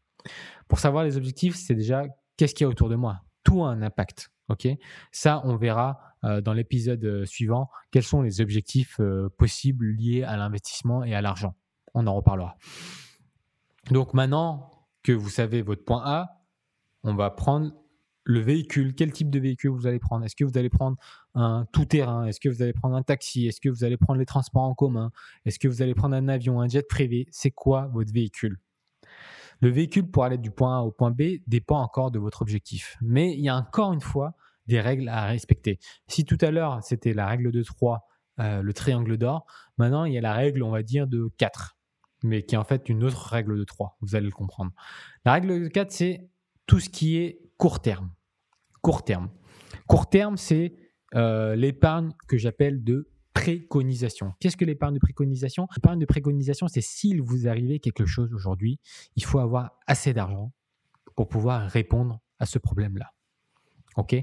Pour 0.69 0.79
savoir 0.79 1.03
les 1.03 1.17
objectifs, 1.17 1.55
c'est 1.55 1.75
déjà 1.75 2.05
qu'est-ce 2.37 2.55
qu'il 2.55 2.63
y 2.63 2.67
a 2.67 2.69
autour 2.69 2.87
de 2.87 2.95
moi? 2.95 3.19
Tout 3.43 3.65
a 3.65 3.67
un 3.67 3.81
impact. 3.81 4.31
Ok? 4.47 4.67
Ça, 5.11 5.41
on 5.43 5.57
verra 5.57 5.99
euh, 6.23 6.39
dans 6.39 6.53
l'épisode 6.53 7.03
euh, 7.03 7.25
suivant 7.25 7.69
quels 7.91 8.03
sont 8.03 8.21
les 8.21 8.39
objectifs 8.39 8.99
possibles 9.37 9.87
liés 9.87 10.23
à 10.23 10.37
l'investissement 10.37 11.03
et 11.03 11.13
à 11.13 11.21
l'argent. 11.21 11.53
On 11.93 12.07
en 12.07 12.15
reparlera. 12.15 12.55
Donc 13.91 14.13
maintenant 14.13 14.71
que 15.03 15.11
vous 15.11 15.29
savez 15.29 15.61
votre 15.61 15.83
point 15.83 16.01
A, 16.05 16.45
on 17.03 17.13
va 17.13 17.29
prendre 17.29 17.73
le 18.25 18.39
véhicule, 18.39 18.95
quel 18.95 19.11
type 19.11 19.29
de 19.29 19.39
véhicule 19.39 19.71
vous 19.71 19.87
allez 19.87 19.99
prendre? 19.99 20.25
Est-ce 20.25 20.35
que 20.35 20.45
vous 20.45 20.57
allez 20.57 20.69
prendre 20.69 20.97
un 21.35 21.65
tout-terrain? 21.71 22.25
Est-ce 22.25 22.39
que 22.39 22.49
vous 22.49 22.61
allez 22.61 22.73
prendre 22.73 22.95
un 22.95 23.03
taxi? 23.03 23.47
Est-ce 23.47 23.59
que 23.59 23.69
vous 23.69 23.83
allez 23.83 23.97
prendre 23.97 24.19
les 24.19 24.25
transports 24.25 24.63
en 24.63 24.73
commun? 24.73 25.11
Est-ce 25.45 25.59
que 25.59 25.67
vous 25.67 25.81
allez 25.81 25.93
prendre 25.93 26.15
un 26.15 26.27
avion, 26.27 26.61
un 26.61 26.67
jet 26.67 26.87
privé? 26.87 27.27
C'est 27.31 27.51
quoi 27.51 27.89
votre 27.93 28.13
véhicule? 28.13 28.59
Le 29.59 29.69
véhicule 29.69 30.09
pour 30.09 30.23
aller 30.23 30.37
du 30.37 30.51
point 30.51 30.79
A 30.79 30.81
au 30.81 30.91
point 30.91 31.11
B 31.11 31.39
dépend 31.47 31.79
encore 31.79 32.11
de 32.11 32.19
votre 32.19 32.41
objectif. 32.41 32.97
Mais 33.01 33.33
il 33.33 33.41
y 33.41 33.49
a 33.49 33.55
encore 33.55 33.93
une 33.93 34.01
fois 34.01 34.35
des 34.67 34.79
règles 34.79 35.09
à 35.09 35.25
respecter. 35.25 35.79
Si 36.07 36.25
tout 36.25 36.37
à 36.41 36.51
l'heure 36.51 36.79
c'était 36.83 37.13
la 37.13 37.27
règle 37.27 37.51
de 37.51 37.63
3, 37.63 38.07
euh, 38.39 38.61
le 38.61 38.73
triangle 38.73 39.17
d'or, 39.17 39.45
maintenant 39.77 40.05
il 40.05 40.13
y 40.13 40.17
a 40.17 40.21
la 40.21 40.33
règle, 40.33 40.63
on 40.63 40.71
va 40.71 40.83
dire, 40.83 41.07
de 41.07 41.29
4, 41.37 41.77
mais 42.23 42.43
qui 42.43 42.55
est 42.55 42.57
en 42.57 42.63
fait 42.63 42.89
une 42.89 43.03
autre 43.03 43.27
règle 43.27 43.57
de 43.57 43.63
3, 43.63 43.97
vous 44.01 44.15
allez 44.15 44.25
le 44.25 44.31
comprendre. 44.31 44.71
La 45.25 45.33
règle 45.33 45.61
de 45.61 45.67
4, 45.67 45.91
c'est 45.91 46.29
tout 46.65 46.79
ce 46.79 46.89
qui 46.89 47.17
est 47.17 47.42
court 47.63 47.79
terme. 47.79 48.09
Court 48.81 49.05
terme. 49.05 49.29
Court 49.87 50.09
terme, 50.09 50.35
c'est 50.35 50.75
euh, 51.15 51.55
l'épargne 51.55 52.11
que 52.27 52.37
j'appelle 52.37 52.83
de 52.83 53.09
préconisation. 53.33 54.33
Qu'est-ce 54.41 54.57
que 54.57 54.65
l'épargne 54.65 54.95
de 54.95 54.99
préconisation? 54.99 55.69
L'épargne 55.73 55.99
de 55.99 56.05
préconisation, 56.05 56.67
c'est 56.67 56.81
s'il 56.81 57.21
vous 57.21 57.47
arrivait 57.47 57.79
quelque 57.79 58.05
chose 58.05 58.33
aujourd'hui, 58.33 58.81
il 59.15 59.23
faut 59.23 59.39
avoir 59.39 59.79
assez 59.87 60.11
d'argent 60.11 60.51
pour 61.15 61.29
pouvoir 61.29 61.69
répondre 61.69 62.19
à 62.37 62.45
ce 62.45 62.59
problème-là. 62.59 63.13
OK? 63.95 64.13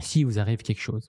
Si 0.00 0.22
vous 0.22 0.38
arrive 0.38 0.58
quelque 0.58 0.82
chose. 0.82 1.08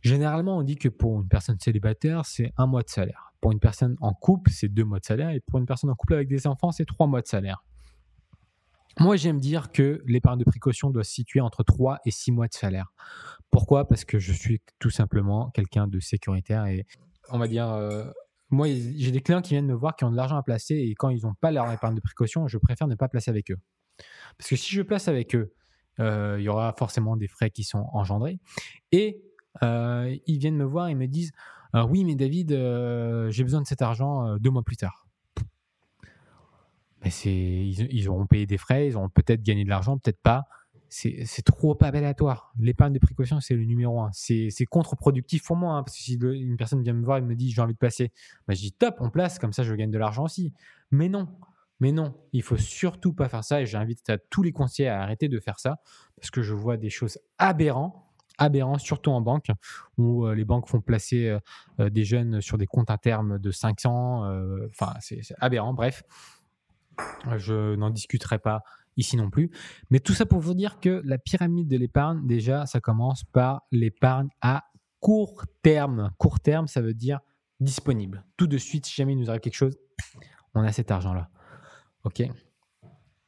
Généralement, 0.00 0.56
on 0.56 0.62
dit 0.62 0.76
que 0.76 0.88
pour 0.88 1.20
une 1.20 1.28
personne 1.28 1.60
célibataire, 1.60 2.24
c'est 2.24 2.54
un 2.56 2.66
mois 2.66 2.82
de 2.82 2.88
salaire. 2.88 3.34
Pour 3.42 3.52
une 3.52 3.60
personne 3.60 3.94
en 4.00 4.14
couple, 4.14 4.52
c'est 4.52 4.70
deux 4.70 4.84
mois 4.84 5.00
de 5.00 5.04
salaire. 5.04 5.28
Et 5.28 5.40
pour 5.40 5.58
une 5.58 5.66
personne 5.66 5.90
en 5.90 5.94
couple 5.94 6.14
avec 6.14 6.28
des 6.28 6.46
enfants, 6.46 6.72
c'est 6.72 6.86
trois 6.86 7.06
mois 7.06 7.20
de 7.20 7.26
salaire. 7.26 7.62
Moi, 9.00 9.16
j'aime 9.16 9.40
dire 9.40 9.72
que 9.72 10.02
l'épargne 10.06 10.38
de 10.38 10.44
précaution 10.44 10.90
doit 10.90 11.04
se 11.04 11.12
situer 11.12 11.40
entre 11.40 11.64
3 11.64 11.98
et 12.04 12.10
6 12.10 12.32
mois 12.32 12.46
de 12.46 12.54
salaire. 12.54 12.92
Pourquoi? 13.50 13.88
Parce 13.88 14.04
que 14.04 14.18
je 14.18 14.32
suis 14.32 14.60
tout 14.78 14.90
simplement 14.90 15.50
quelqu'un 15.50 15.88
de 15.88 15.98
sécuritaire 16.00 16.66
et 16.66 16.86
on 17.30 17.38
va 17.38 17.48
dire, 17.48 17.68
euh, 17.70 18.04
moi, 18.50 18.68
j'ai 18.68 19.10
des 19.10 19.20
clients 19.20 19.42
qui 19.42 19.54
viennent 19.54 19.66
me 19.66 19.74
voir 19.74 19.96
qui 19.96 20.04
ont 20.04 20.10
de 20.10 20.16
l'argent 20.16 20.36
à 20.36 20.42
placer 20.42 20.74
et 20.74 20.94
quand 20.94 21.08
ils 21.08 21.22
n'ont 21.22 21.34
pas 21.34 21.50
leur 21.50 21.70
épargne 21.72 21.94
de 21.94 22.00
précaution, 22.00 22.46
je 22.46 22.58
préfère 22.58 22.86
ne 22.86 22.94
pas 22.94 23.08
placer 23.08 23.30
avec 23.30 23.50
eux. 23.50 23.58
Parce 24.38 24.50
que 24.50 24.56
si 24.56 24.72
je 24.72 24.82
place 24.82 25.08
avec 25.08 25.34
eux, 25.34 25.52
euh, 26.00 26.36
il 26.38 26.44
y 26.44 26.48
aura 26.48 26.72
forcément 26.76 27.16
des 27.16 27.28
frais 27.28 27.50
qui 27.50 27.64
sont 27.64 27.86
engendrés. 27.92 28.38
Et 28.92 29.22
euh, 29.62 30.14
ils 30.26 30.38
viennent 30.38 30.56
me 30.56 30.64
voir 30.64 30.88
et 30.88 30.94
me 30.94 31.06
disent 31.06 31.32
Oui, 31.74 32.04
mais 32.04 32.14
David, 32.14 32.50
j'ai 33.30 33.42
besoin 33.42 33.60
de 33.60 33.66
cet 33.66 33.82
argent 33.82 34.36
deux 34.38 34.50
mois 34.50 34.62
plus 34.62 34.76
tard 34.76 35.03
ils, 37.24 38.08
auront 38.08 38.26
payé 38.26 38.46
des 38.46 38.58
frais, 38.58 38.88
ils 38.88 38.96
auront 38.96 39.08
peut-être 39.08 39.42
gagné 39.42 39.64
de 39.64 39.68
l'argent, 39.68 39.98
peut-être 39.98 40.20
pas. 40.22 40.46
C'est 40.88 41.42
trop 41.44 41.76
aléatoire. 41.80 42.52
L'épargne 42.58 42.92
de 42.92 43.00
précaution, 43.00 43.40
c'est 43.40 43.54
le 43.54 43.64
numéro 43.64 44.00
un. 44.00 44.10
C'est 44.12 44.66
contre-productif 44.66 45.44
pour 45.44 45.56
moi. 45.56 45.74
Hein, 45.74 45.82
parce 45.82 45.96
que 45.96 46.02
si 46.02 46.14
une 46.14 46.56
personne 46.56 46.82
vient 46.82 46.92
me 46.92 47.04
voir 47.04 47.18
et 47.18 47.20
me 47.20 47.34
dit 47.34 47.50
j'ai 47.50 47.60
envie 47.60 47.72
de 47.72 47.78
placer, 47.78 48.12
bah, 48.46 48.54
je 48.54 48.60
dis 48.60 48.72
top, 48.72 48.96
on 49.00 49.10
place, 49.10 49.38
comme 49.40 49.52
ça 49.52 49.64
je 49.64 49.74
gagne 49.74 49.90
de 49.90 49.98
l'argent 49.98 50.24
aussi. 50.24 50.52
Mais 50.92 51.08
non, 51.08 51.28
mais 51.80 51.90
non, 51.90 52.14
il 52.32 52.42
faut 52.42 52.56
surtout 52.56 53.12
pas 53.12 53.28
faire 53.28 53.42
ça. 53.42 53.60
Et 53.60 53.66
j'invite 53.66 54.12
tous 54.30 54.44
les 54.44 54.52
conseillers 54.52 54.88
à 54.88 55.02
arrêter 55.02 55.28
de 55.28 55.40
faire 55.40 55.58
ça 55.58 55.80
parce 56.16 56.30
que 56.30 56.42
je 56.42 56.54
vois 56.54 56.76
des 56.76 56.90
choses 56.90 57.18
aberrantes 57.38 58.04
aberrantes, 58.38 58.80
surtout 58.80 59.10
en 59.10 59.20
banque, 59.20 59.46
où 59.96 60.26
euh, 60.26 60.34
les 60.34 60.44
banques 60.44 60.68
font 60.68 60.80
placer 60.80 61.28
euh, 61.28 61.38
euh, 61.80 61.90
des 61.90 62.04
jeunes 62.04 62.40
sur 62.40 62.58
des 62.58 62.66
comptes 62.66 62.90
à 62.90 62.98
terme 62.98 63.38
de 63.38 63.50
500. 63.50 64.24
Enfin, 64.70 64.94
c'est 65.00 65.20
aberrant. 65.38 65.74
Bref, 65.74 66.02
je 67.36 67.74
n'en 67.74 67.90
discuterai 67.90 68.38
pas 68.38 68.62
ici 68.96 69.16
non 69.16 69.30
plus. 69.30 69.50
Mais 69.90 70.00
tout 70.00 70.12
ça 70.12 70.26
pour 70.26 70.40
vous 70.40 70.54
dire 70.54 70.80
que 70.80 71.02
la 71.04 71.18
pyramide 71.18 71.68
de 71.68 71.76
l'épargne, 71.76 72.26
déjà, 72.26 72.66
ça 72.66 72.80
commence 72.80 73.24
par 73.24 73.62
l'épargne 73.72 74.28
à 74.40 74.64
court 75.00 75.44
terme. 75.62 76.10
Court 76.18 76.40
terme, 76.40 76.66
ça 76.66 76.80
veut 76.80 76.94
dire 76.94 77.20
disponible. 77.60 78.24
Tout 78.36 78.46
de 78.46 78.58
suite, 78.58 78.86
si 78.86 78.94
jamais 78.94 79.12
il 79.12 79.18
nous 79.18 79.30
arrive 79.30 79.40
quelque 79.40 79.54
chose, 79.54 79.76
on 80.54 80.62
a 80.62 80.72
cet 80.72 80.90
argent-là. 80.90 81.28
OK 82.04 82.22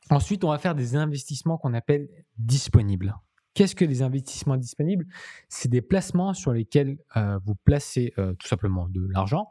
Ensuite, 0.09 0.45
on 0.45 0.51
va 0.51 0.59
faire 0.59 0.75
des 0.75 0.95
investissements 0.95 1.59
qu'on 1.59 1.75
appelle 1.75 2.09
disponibles. 2.39 3.17
Qu'est-ce 3.55 3.75
que 3.75 3.85
les 3.85 4.03
investissements 4.03 4.57
disponibles? 4.57 5.07
C'est 5.49 5.69
des 5.69 5.81
placements 5.83 6.35
sur 6.35 6.53
lesquels 6.53 6.99
euh, 7.17 7.39
vous 7.45 7.55
placez 7.55 8.13
euh, 8.19 8.35
tout 8.35 8.47
simplement 8.47 8.89
de 8.89 9.07
l'argent 9.09 9.49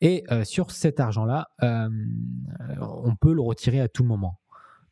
et 0.00 0.24
euh, 0.30 0.44
sur 0.44 0.70
cet 0.70 1.00
argent-là, 1.00 1.48
euh, 1.62 1.88
on 2.80 3.16
peut 3.16 3.32
le 3.32 3.42
retirer 3.42 3.80
à 3.80 3.88
tout 3.88 4.04
moment. 4.04 4.38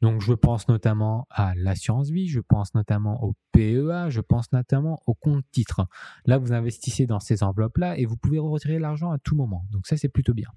Donc, 0.02 0.20
je 0.20 0.34
pense 0.34 0.68
notamment 0.68 1.26
à 1.30 1.54
l'assurance 1.54 2.10
vie, 2.10 2.28
je 2.28 2.40
pense 2.40 2.75
notamment 2.75 3.25
au 3.25 3.34
PEA, 3.52 4.10
je 4.10 4.20
pense 4.20 4.52
notamment 4.52 5.00
au 5.06 5.14
compte 5.14 5.44
titre. 5.52 5.86
Là, 6.26 6.38
vous 6.38 6.52
investissez 6.52 7.06
dans 7.06 7.20
ces 7.20 7.42
enveloppes-là 7.42 7.96
et 7.98 8.04
vous 8.04 8.16
pouvez 8.16 8.38
retirer 8.38 8.78
l'argent 8.78 9.10
à 9.10 9.18
tout 9.18 9.36
moment. 9.36 9.64
Donc, 9.70 9.86
ça, 9.86 9.96
c'est 9.96 10.08
plutôt 10.08 10.34
bien. 10.34 10.48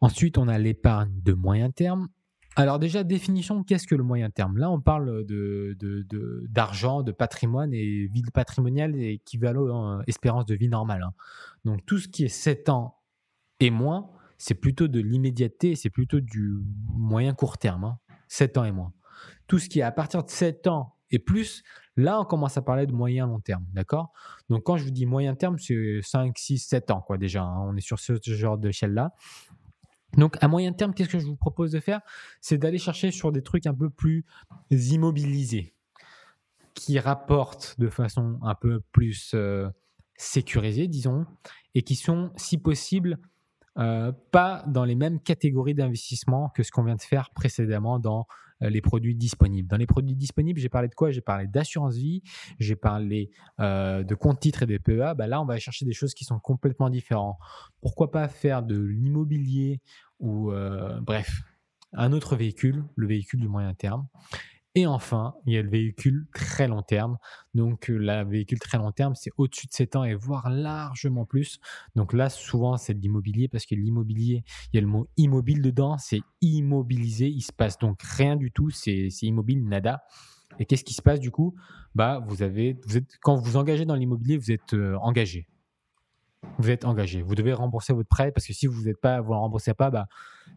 Ensuite, 0.00 0.38
on 0.38 0.48
a 0.48 0.58
l'épargne 0.58 1.20
de 1.22 1.34
moyen 1.34 1.70
terme. 1.70 2.08
Alors 2.56 2.80
déjà, 2.80 3.04
définition, 3.04 3.62
qu'est-ce 3.62 3.86
que 3.86 3.94
le 3.94 4.02
moyen 4.02 4.28
terme? 4.28 4.58
Là, 4.58 4.70
on 4.70 4.80
parle 4.80 5.24
d'argent, 6.48 6.98
de, 6.98 7.04
de, 7.04 7.12
de, 7.12 7.16
patrimoine 7.16 7.72
et 7.72 8.08
vie 8.08 8.24
patrimoniale 8.34 8.96
équivalent 8.96 10.00
à 10.00 10.02
espérance 10.08 10.46
de 10.46 10.56
vie 10.56 10.68
normale. 10.68 11.04
Hein. 11.04 11.12
Donc 11.64 11.86
tout 11.86 11.98
ce 11.98 12.08
qui 12.08 12.24
est 12.24 12.28
7 12.28 12.68
ans 12.70 12.99
et 13.60 13.70
moins, 13.70 14.10
c'est 14.38 14.54
plutôt 14.54 14.88
de 14.88 15.00
l'immédiateté, 15.00 15.76
c'est 15.76 15.90
plutôt 15.90 16.20
du 16.20 16.54
moyen 16.88 17.34
court 17.34 17.58
terme, 17.58 17.96
7 18.28 18.56
hein. 18.56 18.60
ans 18.60 18.64
et 18.64 18.72
moins. 18.72 18.92
Tout 19.46 19.58
ce 19.58 19.68
qui 19.68 19.80
est 19.80 19.82
à 19.82 19.92
partir 19.92 20.24
de 20.24 20.30
7 20.30 20.66
ans 20.66 20.96
et 21.10 21.18
plus, 21.18 21.62
là, 21.96 22.20
on 22.20 22.24
commence 22.24 22.56
à 22.56 22.62
parler 22.62 22.86
de 22.86 22.92
moyen 22.92 23.26
long 23.26 23.40
terme, 23.40 23.66
d'accord? 23.72 24.12
Donc, 24.48 24.62
quand 24.62 24.76
je 24.76 24.84
vous 24.84 24.90
dis 24.90 25.06
moyen 25.06 25.34
terme, 25.34 25.58
c'est 25.58 26.00
5, 26.02 26.38
6, 26.38 26.58
7 26.58 26.90
ans, 26.90 27.00
quoi, 27.00 27.18
déjà. 27.18 27.42
Hein. 27.42 27.60
on 27.66 27.76
est 27.76 27.80
sur 27.80 27.98
ce 27.98 28.14
genre 28.24 28.58
d'échelle-là. 28.58 29.12
Donc, 30.16 30.36
à 30.40 30.48
moyen 30.48 30.72
terme, 30.72 30.94
qu'est-ce 30.94 31.08
que 31.08 31.18
je 31.18 31.26
vous 31.26 31.36
propose 31.36 31.72
de 31.72 31.80
faire? 31.80 32.00
C'est 32.40 32.58
d'aller 32.58 32.78
chercher 32.78 33.10
sur 33.10 33.32
des 33.32 33.42
trucs 33.42 33.66
un 33.66 33.74
peu 33.74 33.90
plus 33.90 34.24
immobilisés, 34.70 35.74
qui 36.74 36.98
rapportent 36.98 37.76
de 37.78 37.88
façon 37.88 38.38
un 38.42 38.54
peu 38.54 38.80
plus 38.92 39.32
euh, 39.34 39.68
sécurisée, 40.16 40.88
disons, 40.88 41.26
et 41.74 41.82
qui 41.82 41.94
sont, 41.94 42.32
si 42.36 42.58
possible, 42.58 43.18
euh, 43.80 44.12
pas 44.30 44.62
dans 44.66 44.84
les 44.84 44.94
mêmes 44.94 45.20
catégories 45.20 45.74
d'investissement 45.74 46.50
que 46.50 46.62
ce 46.62 46.70
qu'on 46.70 46.84
vient 46.84 46.96
de 46.96 47.02
faire 47.02 47.30
précédemment 47.30 47.98
dans 47.98 48.26
euh, 48.62 48.68
les 48.68 48.80
produits 48.80 49.14
disponibles. 49.14 49.68
Dans 49.68 49.78
les 49.78 49.86
produits 49.86 50.14
disponibles, 50.14 50.60
j'ai 50.60 50.68
parlé 50.68 50.88
de 50.88 50.94
quoi? 50.94 51.10
J'ai 51.10 51.22
parlé 51.22 51.46
d'assurance 51.46 51.96
vie, 51.96 52.22
j'ai 52.58 52.76
parlé 52.76 53.30
euh, 53.58 54.02
de 54.04 54.14
compte 54.14 54.40
titres 54.40 54.64
et 54.64 54.66
de 54.66 54.76
PEA. 54.76 55.14
Bah 55.16 55.26
là, 55.26 55.40
on 55.40 55.46
va 55.46 55.58
chercher 55.58 55.86
des 55.86 55.94
choses 55.94 56.14
qui 56.14 56.24
sont 56.24 56.38
complètement 56.38 56.90
différentes. 56.90 57.36
Pourquoi 57.80 58.10
pas 58.10 58.28
faire 58.28 58.62
de 58.62 58.78
l'immobilier 58.78 59.80
ou 60.18 60.52
bref, 61.00 61.40
un 61.94 62.12
autre 62.12 62.36
véhicule, 62.36 62.84
le 62.94 63.06
véhicule 63.06 63.40
du 63.40 63.48
moyen 63.48 63.72
terme. 63.72 64.06
Et 64.76 64.86
enfin, 64.86 65.34
il 65.46 65.54
y 65.54 65.56
a 65.56 65.62
le 65.62 65.68
véhicule 65.68 66.26
très 66.32 66.68
long 66.68 66.82
terme. 66.82 67.18
Donc, 67.54 67.90
euh, 67.90 67.98
le 67.98 68.24
véhicule 68.28 68.60
très 68.60 68.78
long 68.78 68.92
terme, 68.92 69.16
c'est 69.16 69.32
au-dessus 69.36 69.66
de 69.66 69.72
7 69.72 69.96
ans 69.96 70.04
et 70.04 70.14
voire 70.14 70.48
largement 70.48 71.24
plus. 71.24 71.58
Donc 71.96 72.12
là, 72.12 72.30
souvent, 72.30 72.76
c'est 72.76 72.94
de 72.94 73.00
l'immobilier 73.00 73.48
parce 73.48 73.66
que 73.66 73.74
l'immobilier, 73.74 74.44
il 74.72 74.76
y 74.76 74.78
a 74.78 74.80
le 74.80 74.86
mot 74.86 75.08
immobile 75.16 75.60
dedans, 75.60 75.98
c'est 75.98 76.20
immobilisé. 76.40 77.26
Il 77.26 77.42
se 77.42 77.52
passe 77.52 77.78
donc 77.78 78.00
rien 78.02 78.36
du 78.36 78.52
tout, 78.52 78.70
c'est 78.70 79.08
immobile, 79.22 79.64
nada. 79.64 80.04
Et 80.60 80.66
qu'est-ce 80.66 80.84
qui 80.84 80.94
se 80.94 81.02
passe 81.02 81.20
du 81.20 81.32
coup? 81.32 81.54
Bah, 81.96 82.24
vous 82.28 82.42
avez, 82.42 82.78
vous 82.86 82.96
êtes, 82.96 83.18
Quand 83.22 83.34
vous 83.34 83.42
vous 83.42 83.56
engagez 83.56 83.84
dans 83.84 83.96
l'immobilier, 83.96 84.36
vous 84.36 84.52
êtes 84.52 84.74
euh, 84.74 84.96
engagé 85.00 85.48
vous 86.58 86.70
êtes 86.70 86.84
engagé. 86.84 87.22
Vous 87.22 87.34
devez 87.34 87.52
rembourser 87.52 87.92
votre 87.92 88.08
prêt 88.08 88.32
parce 88.32 88.46
que 88.46 88.52
si 88.52 88.66
vous 88.66 88.84
n'êtes 88.84 89.00
pas, 89.00 89.20
vous 89.20 89.32
ne 89.32 89.38
remboursez 89.38 89.74
pas, 89.74 89.90
bah, 89.90 90.06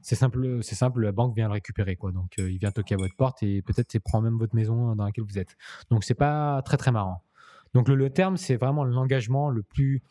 c'est 0.01 0.15
simple, 0.15 0.59
c'est 0.61 0.75
simple, 0.75 1.01
la 1.01 1.11
banque 1.11 1.35
vient 1.35 1.47
le 1.47 1.53
récupérer 1.53 1.95
quoi. 1.95 2.11
Donc 2.11 2.39
euh, 2.39 2.51
il 2.51 2.57
vient 2.57 2.71
toquer 2.71 2.95
à 2.95 2.97
votre 2.97 3.15
porte 3.15 3.43
et 3.43 3.61
peut-être 3.61 3.93
il 3.93 4.01
prend 4.01 4.21
même 4.21 4.37
votre 4.37 4.55
maison 4.55 4.95
dans 4.95 5.05
laquelle 5.05 5.25
vous 5.25 5.39
êtes. 5.39 5.55
Donc 5.89 6.03
c'est 6.03 6.13
pas 6.13 6.61
très 6.63 6.77
très 6.77 6.91
marrant. 6.91 7.23
Donc 7.73 7.87
le, 7.89 8.09
terme 8.09 8.37
c'est 8.37 8.55
vraiment 8.55 8.83
l'engagement 8.83 9.49
le 9.49 9.63
plus, 9.63 10.03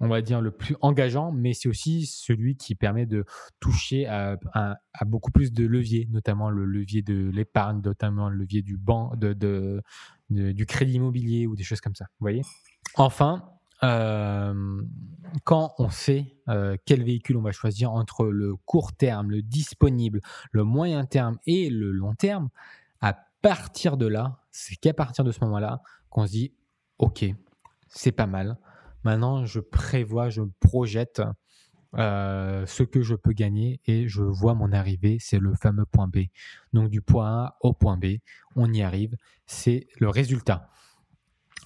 on 0.00 0.08
va 0.08 0.22
dire 0.22 0.40
le 0.40 0.50
plus 0.50 0.76
engageant, 0.80 1.30
mais 1.30 1.52
c'est 1.52 1.68
aussi 1.68 2.06
celui 2.06 2.56
qui 2.56 2.74
permet 2.74 3.04
de 3.04 3.24
toucher 3.60 4.06
à, 4.06 4.38
beaucoup 5.04 5.30
plus 5.30 5.52
de 5.52 5.66
leviers, 5.66 6.08
notamment 6.10 6.48
le 6.48 6.64
levier 6.64 7.02
de 7.02 7.30
l'épargne, 7.30 7.82
notamment 7.84 8.30
le 8.30 8.36
levier 8.36 8.62
du 8.62 8.78
banc, 8.78 9.12
de, 9.14 9.82
du 10.30 10.66
crédit 10.66 10.94
immobilier 10.94 11.46
ou 11.46 11.54
des 11.54 11.64
choses 11.64 11.82
comme 11.82 11.94
ça. 11.94 12.06
Vous 12.18 12.24
voyez? 12.24 12.42
Enfin, 12.94 13.55
euh, 13.82 14.82
quand 15.44 15.74
on 15.78 15.90
sait 15.90 16.34
euh, 16.48 16.76
quel 16.84 17.02
véhicule 17.02 17.36
on 17.36 17.42
va 17.42 17.52
choisir 17.52 17.92
entre 17.92 18.26
le 18.26 18.56
court 18.56 18.92
terme, 18.94 19.30
le 19.30 19.42
disponible, 19.42 20.20
le 20.50 20.64
moyen 20.64 21.04
terme 21.04 21.38
et 21.46 21.68
le 21.68 21.90
long 21.90 22.14
terme, 22.14 22.48
à 23.00 23.14
partir 23.42 23.96
de 23.96 24.06
là, 24.06 24.40
c'est 24.50 24.76
qu'à 24.76 24.94
partir 24.94 25.24
de 25.24 25.32
ce 25.32 25.40
moment-là 25.44 25.82
qu'on 26.08 26.26
se 26.26 26.32
dit, 26.32 26.52
OK, 26.98 27.24
c'est 27.88 28.12
pas 28.12 28.26
mal. 28.26 28.58
Maintenant, 29.04 29.44
je 29.44 29.60
prévois, 29.60 30.30
je 30.30 30.42
projette 30.60 31.22
euh, 31.96 32.66
ce 32.66 32.82
que 32.82 33.02
je 33.02 33.14
peux 33.14 33.32
gagner 33.32 33.80
et 33.86 34.08
je 34.08 34.22
vois 34.22 34.54
mon 34.54 34.72
arrivée, 34.72 35.18
c'est 35.20 35.38
le 35.38 35.54
fameux 35.54 35.86
point 35.86 36.08
B. 36.08 36.24
Donc 36.72 36.90
du 36.90 37.00
point 37.00 37.44
A 37.44 37.56
au 37.60 37.72
point 37.72 37.96
B, 37.96 38.16
on 38.54 38.72
y 38.72 38.82
arrive, 38.82 39.16
c'est 39.46 39.86
le 39.98 40.08
résultat. 40.08 40.68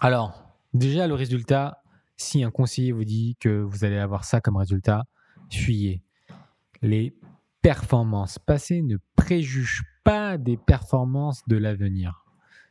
Alors, 0.01 0.57
déjà 0.73 1.07
le 1.07 1.15
résultat, 1.15 1.80
si 2.21 2.45
un 2.45 2.51
conseiller 2.51 2.93
vous 2.93 3.05
dit 3.05 3.37
que 3.41 3.49
vous 3.49 3.85
allez 3.85 3.97
avoir 3.97 4.25
ça 4.25 4.41
comme 4.41 4.57
résultat, 4.57 5.07
fuyez. 5.51 6.03
Les 6.83 7.17
performances 7.63 8.39
passées 8.39 8.83
ne 8.83 8.99
préjugent 9.17 9.85
pas 10.05 10.37
des 10.39 10.57
performances 10.57 11.43
de 11.49 11.57
l'avenir. 11.57 12.25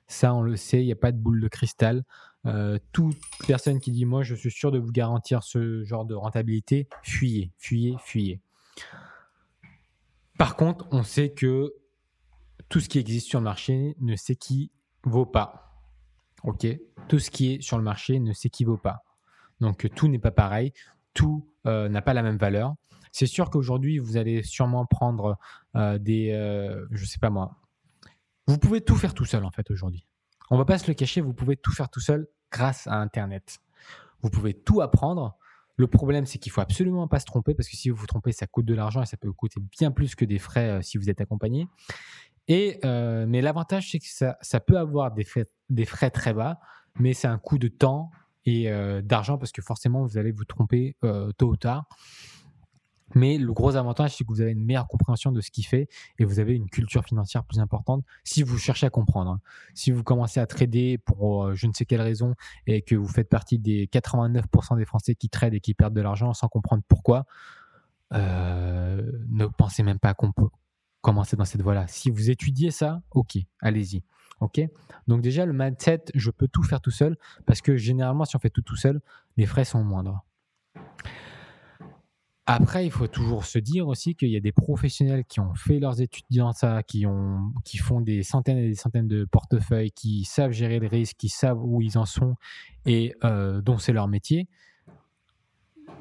Ça, 0.07 0.33
on 0.33 0.41
le 0.41 0.55
sait, 0.55 0.81
il 0.81 0.85
n'y 0.85 0.91
a 0.91 0.95
pas 0.95 1.11
de 1.11 1.17
boule 1.17 1.41
de 1.41 1.47
cristal. 1.47 2.03
Euh, 2.45 2.77
toute 2.93 3.17
personne 3.47 3.79
qui 3.79 3.91
dit 3.91 4.05
moi 4.05 4.23
je 4.23 4.33
suis 4.33 4.51
sûr 4.51 4.71
de 4.71 4.79
vous 4.79 4.91
garantir 4.91 5.43
ce 5.43 5.83
genre 5.83 6.05
de 6.05 6.15
rentabilité, 6.15 6.87
fuyez, 7.03 7.51
fuyez, 7.57 7.97
fuyez. 7.99 8.39
Par 10.37 10.55
contre, 10.55 10.87
on 10.91 11.03
sait 11.03 11.33
que 11.33 11.73
tout 12.69 12.79
ce 12.79 12.87
qui 12.87 12.99
existe 12.99 13.27
sur 13.27 13.39
le 13.39 13.43
marché 13.43 13.95
ne 13.99 14.15
s'équivaut 14.15 15.25
pas. 15.25 15.75
Ok? 16.43 16.65
Tout 17.09 17.19
ce 17.19 17.29
qui 17.29 17.53
est 17.53 17.61
sur 17.61 17.77
le 17.77 17.83
marché 17.83 18.19
ne 18.19 18.31
s'équivaut 18.31 18.77
pas. 18.77 19.03
Donc 19.61 19.87
tout 19.95 20.07
n'est 20.07 20.19
pas 20.19 20.31
pareil, 20.31 20.73
tout 21.13 21.47
euh, 21.65 21.89
n'a 21.89 22.01
pas 22.01 22.13
la 22.13 22.23
même 22.23 22.37
valeur. 22.37 22.75
C'est 23.11 23.25
sûr 23.25 23.49
qu'aujourd'hui, 23.49 23.97
vous 23.97 24.17
allez 24.17 24.43
sûrement 24.43 24.85
prendre 24.85 25.37
euh, 25.75 25.97
des, 25.97 26.31
je 26.91 27.05
sais 27.05 27.19
pas 27.19 27.29
moi, 27.29 27.57
vous 28.47 28.57
pouvez 28.57 28.81
tout 28.81 28.95
faire 28.95 29.13
tout 29.13 29.25
seul 29.25 29.45
en 29.45 29.51
fait 29.51 29.69
aujourd'hui. 29.71 30.07
On 30.49 30.57
va 30.57 30.65
pas 30.65 30.77
se 30.79 30.87
le 30.87 30.95
cacher, 30.95 31.21
vous 31.21 31.33
pouvez 31.33 31.55
tout 31.55 31.71
faire 31.71 31.89
tout 31.89 31.99
seul 31.99 32.27
grâce 32.51 32.87
à 32.87 32.95
Internet. 32.95 33.59
Vous 34.21 34.29
pouvez 34.29 34.53
tout 34.53 34.81
apprendre. 34.81 35.37
Le 35.75 35.87
problème, 35.87 36.25
c'est 36.25 36.39
qu'il 36.39 36.51
faut 36.51 36.61
absolument 36.61 37.07
pas 37.07 37.19
se 37.19 37.25
tromper 37.25 37.53
parce 37.53 37.69
que 37.69 37.77
si 37.77 37.89
vous 37.89 37.95
vous 37.95 38.07
trompez, 38.07 38.31
ça 38.31 38.47
coûte 38.47 38.65
de 38.65 38.73
l'argent 38.73 39.01
et 39.01 39.05
ça 39.05 39.17
peut 39.17 39.27
vous 39.27 39.33
coûter 39.33 39.61
bien 39.77 39.91
plus 39.91 40.15
que 40.15 40.25
des 40.25 40.39
frais 40.39 40.69
euh, 40.69 40.81
si 40.81 40.97
vous 40.97 41.09
êtes 41.09 41.21
accompagné. 41.21 41.67
Et, 42.47 42.79
euh, 42.83 43.25
mais 43.27 43.41
l'avantage, 43.41 43.91
c'est 43.91 43.99
que 43.99 44.07
ça, 44.07 44.59
peut 44.59 44.77
avoir 44.77 45.11
des 45.11 45.23
frais, 45.23 45.45
des 45.69 45.85
frais 45.85 46.09
très 46.09 46.33
bas, 46.33 46.59
mais 46.99 47.13
c'est 47.13 47.27
un 47.27 47.37
coût 47.37 47.59
de 47.59 47.67
temps 47.67 48.09
et 48.45 48.71
euh, 48.71 49.01
d'argent 49.01 49.37
parce 49.37 49.51
que 49.51 49.61
forcément, 49.61 50.05
vous 50.05 50.17
allez 50.17 50.31
vous 50.31 50.45
tromper 50.45 50.95
tôt 51.37 51.49
ou 51.49 51.57
tard. 51.57 51.85
Mais 53.15 53.37
le 53.37 53.51
gros 53.53 53.75
avantage, 53.75 54.15
c'est 54.15 54.23
que 54.23 54.29
vous 54.29 54.41
avez 54.41 54.51
une 54.51 54.63
meilleure 54.63 54.87
compréhension 54.87 55.31
de 55.31 55.41
ce 55.41 55.49
qu'il 55.49 55.65
fait 55.65 55.87
et 56.19 56.25
vous 56.25 56.39
avez 56.39 56.55
une 56.55 56.69
culture 56.69 57.03
financière 57.03 57.43
plus 57.43 57.59
importante 57.59 58.03
si 58.23 58.43
vous 58.43 58.57
cherchez 58.57 58.85
à 58.85 58.89
comprendre. 58.89 59.31
Hein. 59.31 59.41
Si 59.73 59.91
vous 59.91 60.03
commencez 60.03 60.39
à 60.39 60.45
trader 60.45 60.97
pour 60.99 61.45
euh, 61.45 61.55
je 61.55 61.67
ne 61.67 61.73
sais 61.73 61.85
quelle 61.85 62.01
raison 62.01 62.35
et 62.67 62.81
que 62.81 62.95
vous 62.95 63.07
faites 63.07 63.29
partie 63.29 63.57
des 63.57 63.87
89% 63.87 64.77
des 64.77 64.85
Français 64.85 65.15
qui 65.15 65.29
tradent 65.29 65.55
et 65.55 65.59
qui 65.59 65.73
perdent 65.73 65.95
de 65.95 66.01
l'argent 66.01 66.33
sans 66.33 66.47
comprendre 66.47 66.83
pourquoi, 66.87 67.25
euh, 68.13 69.11
ne 69.29 69.45
pensez 69.47 69.83
même 69.83 69.99
pas 69.99 70.13
qu'on 70.13 70.31
peut 70.31 70.49
commencer 71.01 71.35
dans 71.35 71.45
cette 71.45 71.61
voie-là. 71.61 71.87
Si 71.87 72.11
vous 72.11 72.29
étudiez 72.29 72.71
ça, 72.71 73.01
ok, 73.11 73.37
allez-y. 73.61 74.03
Ok. 74.39 74.61
Donc 75.07 75.21
déjà 75.21 75.45
le 75.45 75.53
mindset, 75.53 76.05
je 76.15 76.31
peux 76.31 76.47
tout 76.47 76.63
faire 76.63 76.81
tout 76.81 76.91
seul 76.91 77.17
parce 77.45 77.61
que 77.61 77.77
généralement, 77.77 78.25
si 78.25 78.35
on 78.35 78.39
fait 78.39 78.49
tout 78.49 78.61
tout 78.61 78.75
seul, 78.75 79.01
les 79.37 79.45
frais 79.45 79.65
sont 79.65 79.83
moindres. 79.83 80.23
Après, 82.51 82.83
il 82.83 82.89
faut 82.89 83.05
toujours 83.05 83.45
se 83.45 83.59
dire 83.59 83.87
aussi 83.87 84.15
qu'il 84.15 84.29
y 84.29 84.35
a 84.35 84.39
des 84.39 84.51
professionnels 84.51 85.23
qui 85.23 85.39
ont 85.39 85.53
fait 85.53 85.77
leurs 85.77 86.01
études 86.01 86.25
dans 86.31 86.51
ça, 86.51 86.81
qui, 86.81 87.05
ont, 87.05 87.53
qui 87.63 87.77
font 87.77 88.01
des 88.01 88.23
centaines 88.23 88.57
et 88.57 88.69
des 88.69 88.73
centaines 88.73 89.07
de 89.07 89.23
portefeuilles, 89.25 89.91
qui 89.91 90.25
savent 90.25 90.49
gérer 90.49 90.79
les 90.79 90.87
risques, 90.87 91.17
qui 91.17 91.29
savent 91.29 91.63
où 91.63 91.79
ils 91.83 91.95
en 91.99 92.05
sont 92.05 92.37
et 92.87 93.13
euh, 93.23 93.61
dont 93.61 93.77
c'est 93.77 93.93
leur 93.93 94.07
métier. 94.07 94.47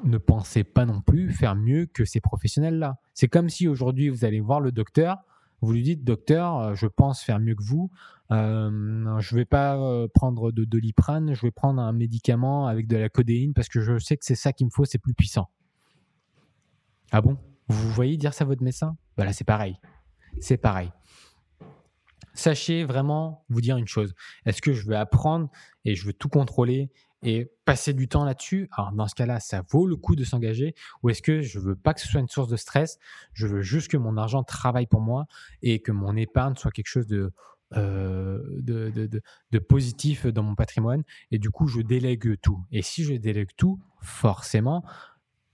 Ne 0.03 0.17
pensez 0.17 0.63
pas 0.63 0.87
non 0.87 1.01
plus 1.01 1.29
faire 1.31 1.55
mieux 1.55 1.85
que 1.85 2.03
ces 2.03 2.19
professionnels-là. 2.19 2.97
C'est 3.13 3.27
comme 3.27 3.49
si 3.49 3.67
aujourd'hui 3.67 4.09
vous 4.09 4.25
allez 4.25 4.39
voir 4.39 4.59
le 4.59 4.71
docteur, 4.71 5.17
vous 5.61 5.73
lui 5.73 5.83
dites 5.83 6.03
docteur, 6.03 6.57
euh, 6.57 6.75
je 6.75 6.87
pense 6.87 7.21
faire 7.21 7.39
mieux 7.39 7.55
que 7.55 7.63
vous. 7.63 7.91
Euh, 8.31 9.19
je 9.19 9.35
ne 9.35 9.39
vais 9.39 9.45
pas 9.45 10.07
prendre 10.13 10.51
de 10.51 10.63
doliprane, 10.63 11.33
je 11.33 11.41
vais 11.41 11.51
prendre 11.51 11.81
un 11.81 11.91
médicament 11.91 12.67
avec 12.67 12.87
de 12.87 12.95
la 12.95 13.09
codéine 13.09 13.53
parce 13.53 13.69
que 13.69 13.81
je 13.81 13.97
sais 13.97 14.17
que 14.17 14.25
c'est 14.25 14.35
ça 14.35 14.53
qu'il 14.53 14.67
me 14.67 14.71
faut, 14.71 14.85
c'est 14.85 14.99
plus 14.99 15.15
puissant. 15.15 15.49
Ah 17.11 17.21
bon? 17.21 17.37
Vous 17.67 17.91
voyez 17.91 18.17
dire 18.17 18.33
ça 18.33 18.43
à 18.43 18.47
votre 18.47 18.63
médecin? 18.63 18.97
Voilà, 19.15 19.33
c'est 19.33 19.43
pareil. 19.43 19.77
C'est 20.39 20.57
pareil. 20.57 20.91
Sachez 22.33 22.83
vraiment 22.83 23.43
vous 23.49 23.61
dire 23.61 23.77
une 23.77 23.87
chose. 23.87 24.13
Est-ce 24.45 24.61
que 24.61 24.73
je 24.73 24.85
veux 24.85 24.95
apprendre 24.95 25.49
et 25.85 25.95
je 25.95 26.05
veux 26.05 26.13
tout 26.13 26.29
contrôler 26.29 26.91
et 27.21 27.51
passer 27.65 27.93
du 27.93 28.07
temps 28.07 28.23
là-dessus 28.23 28.69
Alors 28.71 28.91
dans 28.93 29.07
ce 29.07 29.15
cas-là, 29.15 29.39
ça 29.39 29.63
vaut 29.69 29.85
le 29.85 29.95
coup 29.95 30.15
de 30.15 30.23
s'engager 30.23 30.73
ou 31.03 31.09
est-ce 31.09 31.21
que 31.21 31.41
je 31.41 31.59
veux 31.59 31.75
pas 31.75 31.93
que 31.93 32.01
ce 32.01 32.07
soit 32.07 32.21
une 32.21 32.27
source 32.27 32.47
de 32.47 32.55
stress? 32.55 32.97
Je 33.33 33.47
veux 33.47 33.61
juste 33.61 33.89
que 33.89 33.97
mon 33.97 34.17
argent 34.17 34.43
travaille 34.43 34.87
pour 34.87 35.01
moi 35.01 35.25
et 35.61 35.81
que 35.81 35.91
mon 35.91 36.15
épargne 36.15 36.55
soit 36.55 36.71
quelque 36.71 36.87
chose 36.87 37.07
de 37.07 37.31
euh, 37.75 38.41
positif 39.67 40.25
dans 40.25 40.41
mon 40.41 40.55
patrimoine 40.55 41.03
et 41.29 41.39
du 41.39 41.49
coup 41.49 41.67
je 41.67 41.81
délègue 41.81 42.39
tout. 42.41 42.63
Et 42.71 42.81
si 42.81 43.03
je 43.03 43.13
délègue 43.13 43.51
tout, 43.57 43.79
forcément, 44.01 44.83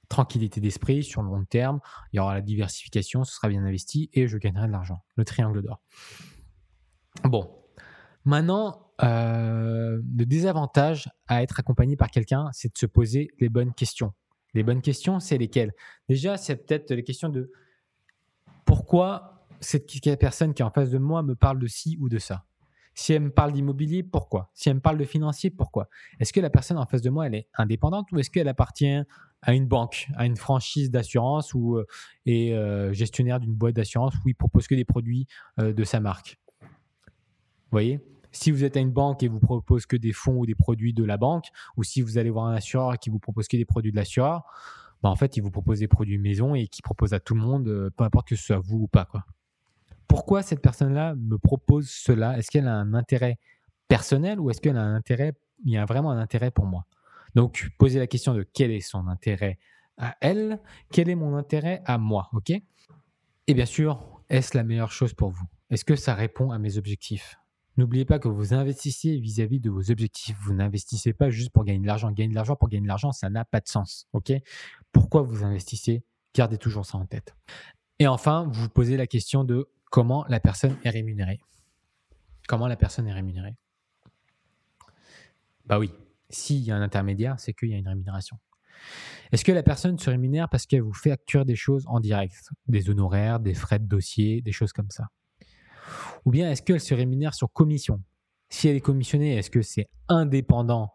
tranquillité 0.07 0.61
d'esprit 0.61 1.03
sur 1.03 1.23
le 1.23 1.29
long 1.29 1.45
terme, 1.45 1.79
il 2.13 2.17
y 2.17 2.19
aura 2.19 2.35
la 2.35 2.41
diversification, 2.41 3.23
ce 3.23 3.33
sera 3.33 3.49
bien 3.49 3.63
investi 3.65 4.09
et 4.13 4.27
je 4.27 4.37
gagnerai 4.37 4.67
de 4.67 4.71
l'argent. 4.71 5.03
Le 5.15 5.25
triangle 5.25 5.61
d'or. 5.61 5.81
Bon, 7.23 7.49
maintenant, 8.23 8.84
euh, 9.03 10.01
le 10.17 10.25
désavantage 10.25 11.09
à 11.27 11.43
être 11.43 11.59
accompagné 11.59 11.95
par 11.95 12.09
quelqu'un, 12.09 12.49
c'est 12.53 12.73
de 12.73 12.77
se 12.77 12.85
poser 12.85 13.29
les 13.39 13.49
bonnes 13.49 13.73
questions. 13.73 14.13
Les 14.53 14.63
bonnes 14.63 14.81
questions, 14.81 15.19
c'est 15.19 15.37
lesquelles? 15.37 15.73
Déjà, 16.07 16.37
c'est 16.37 16.55
peut-être 16.55 16.91
les 16.91 17.03
questions 17.03 17.29
de 17.29 17.51
pourquoi 18.63 19.47
cette 19.59 19.85
personne 20.19 20.53
qui 20.53 20.61
est 20.61 20.65
en 20.65 20.71
face 20.71 20.89
de 20.89 20.97
moi 20.97 21.23
me 21.23 21.35
parle 21.35 21.59
de 21.59 21.67
ci 21.67 21.97
ou 21.99 22.09
de 22.09 22.19
ça? 22.19 22.45
Si 22.93 23.11
elle 23.11 23.23
me 23.23 23.29
parle 23.29 23.51
d'immobilier, 23.51 24.03
pourquoi? 24.03 24.49
Si 24.53 24.69
elle 24.69 24.75
me 24.75 24.81
parle 24.81 24.97
de 24.97 25.03
financier, 25.03 25.49
pourquoi? 25.49 25.89
Est-ce 26.21 26.31
que 26.31 26.39
la 26.39 26.49
personne 26.49 26.77
en 26.77 26.85
face 26.85 27.01
de 27.01 27.09
moi, 27.09 27.27
elle 27.27 27.35
est 27.35 27.49
indépendante 27.57 28.09
ou 28.13 28.19
est-ce 28.19 28.29
qu'elle 28.29 28.47
appartient 28.47 29.01
à 29.41 29.53
une 29.53 29.67
banque, 29.67 30.07
à 30.15 30.25
une 30.25 30.37
franchise 30.37 30.89
d'assurance 30.89 31.53
ou 31.53 31.75
euh, 31.75 31.85
est 32.25 32.53
euh, 32.53 32.93
gestionnaire 32.93 33.41
d'une 33.41 33.53
boîte 33.53 33.75
d'assurance 33.75 34.13
où 34.23 34.29
il 34.29 34.35
propose 34.35 34.67
que 34.67 34.75
des 34.75 34.85
produits 34.85 35.27
euh, 35.59 35.73
de 35.73 35.83
sa 35.83 35.99
marque? 35.99 36.39
Vous 36.61 37.71
voyez? 37.71 37.99
Si 38.35 38.51
vous 38.51 38.63
êtes 38.63 38.77
à 38.77 38.79
une 38.79 38.91
banque 38.91 39.23
et 39.23 39.27
vous 39.27 39.39
propose 39.39 39.85
que 39.85 39.95
des 39.95 40.13
fonds 40.13 40.37
ou 40.39 40.45
des 40.45 40.55
produits 40.55 40.93
de 40.93 41.03
la 41.03 41.17
banque, 41.17 41.45
ou 41.77 41.83
si 41.83 42.01
vous 42.01 42.17
allez 42.17 42.29
voir 42.29 42.45
un 42.45 42.53
assureur 42.53 42.97
qui 42.99 43.09
vous 43.09 43.19
propose 43.19 43.47
que 43.47 43.57
des 43.57 43.65
produits 43.65 43.91
de 43.91 43.95
l'assureur, 43.95 44.43
bah 45.01 45.09
en 45.09 45.15
fait, 45.15 45.37
il 45.37 45.41
vous 45.41 45.51
propose 45.51 45.79
des 45.79 45.87
produits 45.87 46.17
maison 46.17 46.55
et 46.55 46.67
qui 46.67 46.81
propose 46.81 47.13
à 47.13 47.19
tout 47.19 47.35
le 47.35 47.41
monde, 47.41 47.91
peu 47.95 48.03
importe 48.03 48.27
que 48.27 48.35
ce 48.35 48.43
soit 48.43 48.59
vous 48.59 48.79
ou 48.79 48.87
pas. 48.87 49.05
Quoi. 49.05 49.23
Pourquoi 50.07 50.41
cette 50.43 50.61
personne-là 50.61 51.15
me 51.15 51.37
propose 51.37 51.89
cela? 51.89 52.37
Est-ce 52.37 52.51
qu'elle 52.51 52.67
a 52.67 52.75
un 52.75 52.93
intérêt 52.93 53.37
personnel 53.87 54.39
ou 54.39 54.49
est-ce 54.49 54.61
qu'elle 54.61 54.77
a 54.77 54.83
un 54.83 54.95
intérêt, 54.95 55.33
il 55.63 55.73
y 55.73 55.77
a 55.77 55.85
vraiment 55.85 56.11
un 56.11 56.19
intérêt 56.19 56.51
pour 56.51 56.65
moi? 56.65 56.85
Donc, 57.35 57.69
poser 57.77 57.99
la 57.99 58.07
question 58.07 58.33
de 58.33 58.43
quel 58.43 58.71
est 58.71 58.81
son 58.81 59.07
intérêt 59.07 59.59
à 59.97 60.15
elle, 60.21 60.59
quel 60.91 61.09
est 61.09 61.15
mon 61.15 61.35
intérêt 61.35 61.81
à 61.85 61.97
moi, 61.97 62.29
ok? 62.33 62.51
Et 63.47 63.53
bien 63.53 63.65
sûr, 63.65 64.21
est-ce 64.29 64.57
la 64.57 64.63
meilleure 64.63 64.91
chose 64.91 65.13
pour 65.13 65.29
vous? 65.29 65.45
Est-ce 65.69 65.85
que 65.85 65.95
ça 65.95 66.15
répond 66.15 66.51
à 66.51 66.59
mes 66.59 66.77
objectifs? 66.77 67.37
N'oubliez 67.77 68.05
pas 68.05 68.19
que 68.19 68.29
vous 68.29 68.53
investissez 68.53 69.17
vis-à-vis 69.17 69.59
de 69.59 69.69
vos 69.69 69.91
objectifs. 69.91 70.37
Vous 70.41 70.53
n'investissez 70.53 71.11
pas 71.11 71.29
juste 71.29 71.51
pour 71.51 71.65
gagner 71.65 71.79
de 71.79 71.87
l'argent. 71.87 72.11
Gagner 72.11 72.29
de 72.29 72.35
l'argent 72.35 72.55
pour 72.55 72.69
gagner 72.69 72.83
de 72.83 72.87
l'argent, 72.87 73.11
ça 73.11 73.29
n'a 73.29 73.43
pas 73.43 73.59
de 73.59 73.67
sens. 73.67 74.07
Pourquoi 74.93 75.23
vous 75.23 75.43
investissez? 75.43 76.03
Gardez 76.33 76.57
toujours 76.57 76.85
ça 76.85 76.97
en 76.97 77.05
tête. 77.05 77.35
Et 77.99 78.07
enfin, 78.07 78.47
vous 78.51 78.69
posez 78.69 78.95
la 78.95 79.07
question 79.07 79.43
de 79.43 79.69
comment 79.91 80.25
la 80.29 80.39
personne 80.39 80.77
est 80.83 80.89
rémunérée. 80.89 81.39
Comment 82.47 82.67
la 82.67 82.77
personne 82.77 83.07
est 83.07 83.13
rémunérée 83.13 83.55
Bah 85.65 85.79
oui, 85.79 85.91
s'il 86.29 86.61
y 86.61 86.71
a 86.71 86.75
un 86.75 86.81
intermédiaire, 86.81 87.39
c'est 87.39 87.53
qu'il 87.53 87.69
y 87.69 87.73
a 87.73 87.77
une 87.77 87.87
rémunération. 87.87 88.37
Est-ce 89.31 89.43
que 89.43 89.51
la 89.51 89.63
personne 89.63 89.97
se 89.97 90.09
rémunère 90.09 90.47
parce 90.49 90.65
qu'elle 90.65 90.81
vous 90.81 90.93
fait 90.93 91.09
facture 91.09 91.45
des 91.45 91.55
choses 91.55 91.83
en 91.87 91.99
direct, 91.99 92.51
des 92.67 92.89
honoraires, 92.89 93.39
des 93.39 93.53
frais 93.53 93.79
de 93.79 93.85
dossier, 93.85 94.41
des 94.41 94.51
choses 94.51 94.71
comme 94.71 94.89
ça 94.89 95.09
Ou 96.25 96.31
bien 96.31 96.51
est-ce 96.51 96.61
qu'elle 96.61 96.79
se 96.79 96.93
rémunère 96.93 97.33
sur 97.33 97.51
commission? 97.51 98.01
Si 98.49 98.67
elle 98.67 98.75
est 98.75 98.81
commissionnée, 98.81 99.35
est-ce 99.37 99.49
que 99.49 99.61
c'est 99.61 99.87
indépendant 100.07 100.91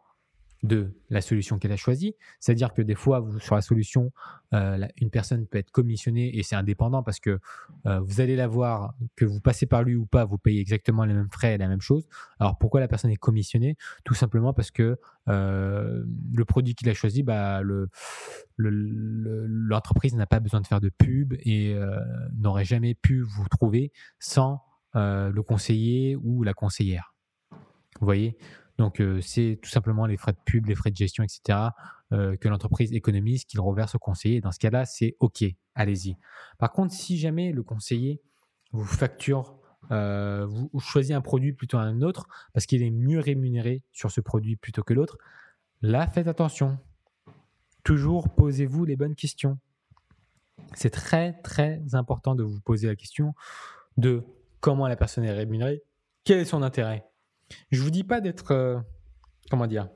de 0.62 0.92
la 1.09 1.20
solution 1.20 1.59
qu'elle 1.59 1.72
a 1.72 1.76
choisie? 1.76 2.14
C'est-à-dire 2.38 2.72
que 2.74 2.83
des 2.83 2.94
fois, 2.94 3.26
sur 3.40 3.55
la 3.55 3.62
solution, 3.62 4.12
euh, 4.53 4.87
une 5.00 5.11
personne 5.11 5.46
peut 5.46 5.59
être 5.59 5.70
commissionnée 5.70 6.37
et 6.37 6.42
c'est 6.42 6.57
indépendant 6.57 7.03
parce 7.03 7.18
que 7.18 7.38
euh, 7.87 8.00
vous 8.00 8.20
allez 8.20 8.37
la 8.37 8.46
voir, 8.46 8.94
que 9.16 9.24
vous 9.24 9.40
passez 9.40 9.66
par 9.66 9.83
lui 9.83 9.94
ou 9.94 10.07
pas, 10.07 10.24
vous 10.24 10.38
payez 10.38 10.61
exactement 10.61 11.05
les 11.05 11.14
mêmes 11.14 11.31
frais 11.31 11.55
et 11.55 11.59
la 11.59 11.68
même 11.68 11.81
chose. 11.81 12.07
Alors 12.38 12.59
pourquoi 12.59 12.81
la 12.81 12.88
personne 12.88 13.11
est 13.11 13.16
commissionnée? 13.16 13.76
Tout 14.05 14.14
simplement 14.14 14.53
parce 14.53 14.70
que 14.70 14.98
euh, 15.29 16.05
le 16.33 16.44
produit 16.44 16.74
qu'il 16.74 16.88
a 16.88 16.94
choisi, 16.94 17.22
bah, 17.22 17.62
l'entreprise 18.59 20.14
n'a 20.14 20.26
pas 20.26 20.40
besoin 20.40 20.61
de 20.61 20.66
faire 20.66 20.81
de 20.81 20.90
pub 20.90 21.35
et 21.40 21.74
n'aurait 22.37 22.64
jamais 22.64 22.94
pu 22.94 23.22
vous 23.22 23.48
trouver 23.48 23.92
sans 24.18 24.62
le 24.94 25.40
conseiller 25.42 26.16
ou 26.16 26.42
la 26.42 26.55
conseillère. 26.55 27.14
Vous 28.00 28.07
voyez? 28.07 28.37
Donc, 28.81 28.98
euh, 29.00 29.20
c'est 29.20 29.59
tout 29.62 29.68
simplement 29.68 30.07
les 30.07 30.16
frais 30.16 30.33
de 30.33 30.38
pub, 30.42 30.64
les 30.64 30.74
frais 30.74 30.90
de 30.90 30.96
gestion, 30.96 31.22
etc., 31.22 31.59
euh, 32.12 32.35
que 32.37 32.48
l'entreprise 32.48 32.90
économise, 32.94 33.44
qu'il 33.44 33.61
reverse 33.61 33.94
au 33.94 33.98
conseiller. 33.98 34.40
Dans 34.40 34.53
ce 34.53 34.59
cas-là, 34.59 34.87
c'est 34.87 35.16
OK, 35.20 35.44
allez-y. 35.74 36.16
Par 36.59 36.72
contre, 36.72 36.94
si 36.94 37.18
jamais 37.18 37.53
le 37.53 37.62
conseiller 37.62 38.22
vous 38.72 38.87
facture, 38.87 39.59
euh, 39.90 40.46
vous 40.46 40.81
choisissez 40.81 41.12
un 41.12 41.20
produit 41.20 41.53
plutôt 41.53 41.76
un 41.76 42.00
autre, 42.00 42.26
parce 42.55 42.64
qu'il 42.64 42.83
est 42.83 42.90
mieux 42.90 43.20
rémunéré 43.20 43.83
sur 43.92 44.11
ce 44.11 44.22
produit 44.22 44.57
plutôt 44.57 44.83
que 44.83 44.94
l'autre, 44.94 45.18
là, 45.83 46.07
faites 46.07 46.26
attention. 46.26 46.79
Toujours 47.85 48.31
posez-vous 48.35 48.87
les 48.87 48.96
bonnes 48.96 49.14
questions. 49.14 49.59
c'est 50.72 50.90
très 50.90 51.35
très 51.42 51.83
important 51.92 52.35
de 52.35 52.44
vous 52.44 52.61
poser 52.61 52.87
la 52.87 52.96
question 52.96 53.35
de 53.98 54.24
comment 54.61 54.87
la 54.87 54.96
personne 54.96 55.25
est 55.25 55.33
rémunérée, 55.33 55.83
quel 56.25 56.38
est 56.38 56.44
son 56.44 56.62
intérêt. 56.62 57.07
Je 57.70 57.83
vous 57.83 57.90
dis 57.90 58.05
pas 58.05 58.20
d'être, 58.20 58.53
euh, 58.53 58.79
comment 59.51 59.66
dire, 59.66 59.88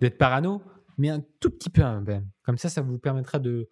d'être 0.00 0.18
parano, 0.18 0.62
mais 0.98 1.08
un 1.08 1.20
tout 1.40 1.50
petit 1.50 1.70
peu 1.70 1.82
même. 1.82 2.28
Comme 2.44 2.58
ça, 2.58 2.68
ça 2.68 2.82
vous 2.82 2.98
permettra 2.98 3.38
de, 3.38 3.68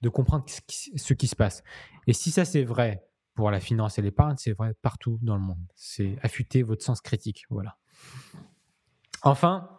de 0.00 0.08
comprendre 0.08 0.44
ce 0.48 1.12
qui, 1.14 1.26
se 1.26 1.36
passe. 1.36 1.62
Et 2.06 2.12
si 2.12 2.30
ça 2.30 2.44
c'est 2.44 2.64
vrai 2.64 3.06
pour 3.34 3.50
la 3.50 3.60
finance 3.60 3.98
et 3.98 4.02
l'épargne, 4.02 4.36
c'est 4.38 4.52
vrai 4.52 4.74
partout 4.82 5.18
dans 5.22 5.36
le 5.36 5.42
monde. 5.42 5.62
C'est 5.74 6.16
affûter 6.22 6.62
votre 6.62 6.84
sens 6.84 7.00
critique. 7.00 7.44
Voilà. 7.50 7.76
Enfin, 9.22 9.78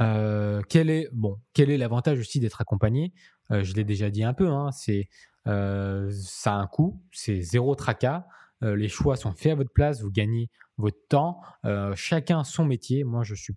euh, 0.00 0.62
quel 0.68 0.88
est 0.88 1.08
bon, 1.12 1.38
quel 1.52 1.70
est 1.70 1.78
l'avantage 1.78 2.18
aussi 2.18 2.40
d'être 2.40 2.60
accompagné? 2.60 3.12
Euh, 3.50 3.64
Je 3.64 3.74
l'ai 3.74 3.84
déjà 3.84 4.10
dit 4.10 4.24
un 4.24 4.34
peu. 4.34 4.48
Hein, 4.48 4.70
c'est 4.70 5.08
ça 5.44 6.54
a 6.54 6.58
un 6.58 6.66
coût, 6.66 7.02
c'est 7.12 7.40
zéro 7.40 7.74
tracas. 7.74 8.26
Les 8.62 8.88
choix 8.88 9.16
sont 9.16 9.32
faits 9.32 9.52
à 9.52 9.54
votre 9.54 9.72
place, 9.72 10.02
vous 10.02 10.10
gagnez 10.10 10.50
votre 10.76 10.98
temps. 11.08 11.40
chacun 11.94 12.44
son 12.44 12.64
métier. 12.64 13.04
Moi, 13.04 13.22
je 13.22 13.34
suis 13.34 13.54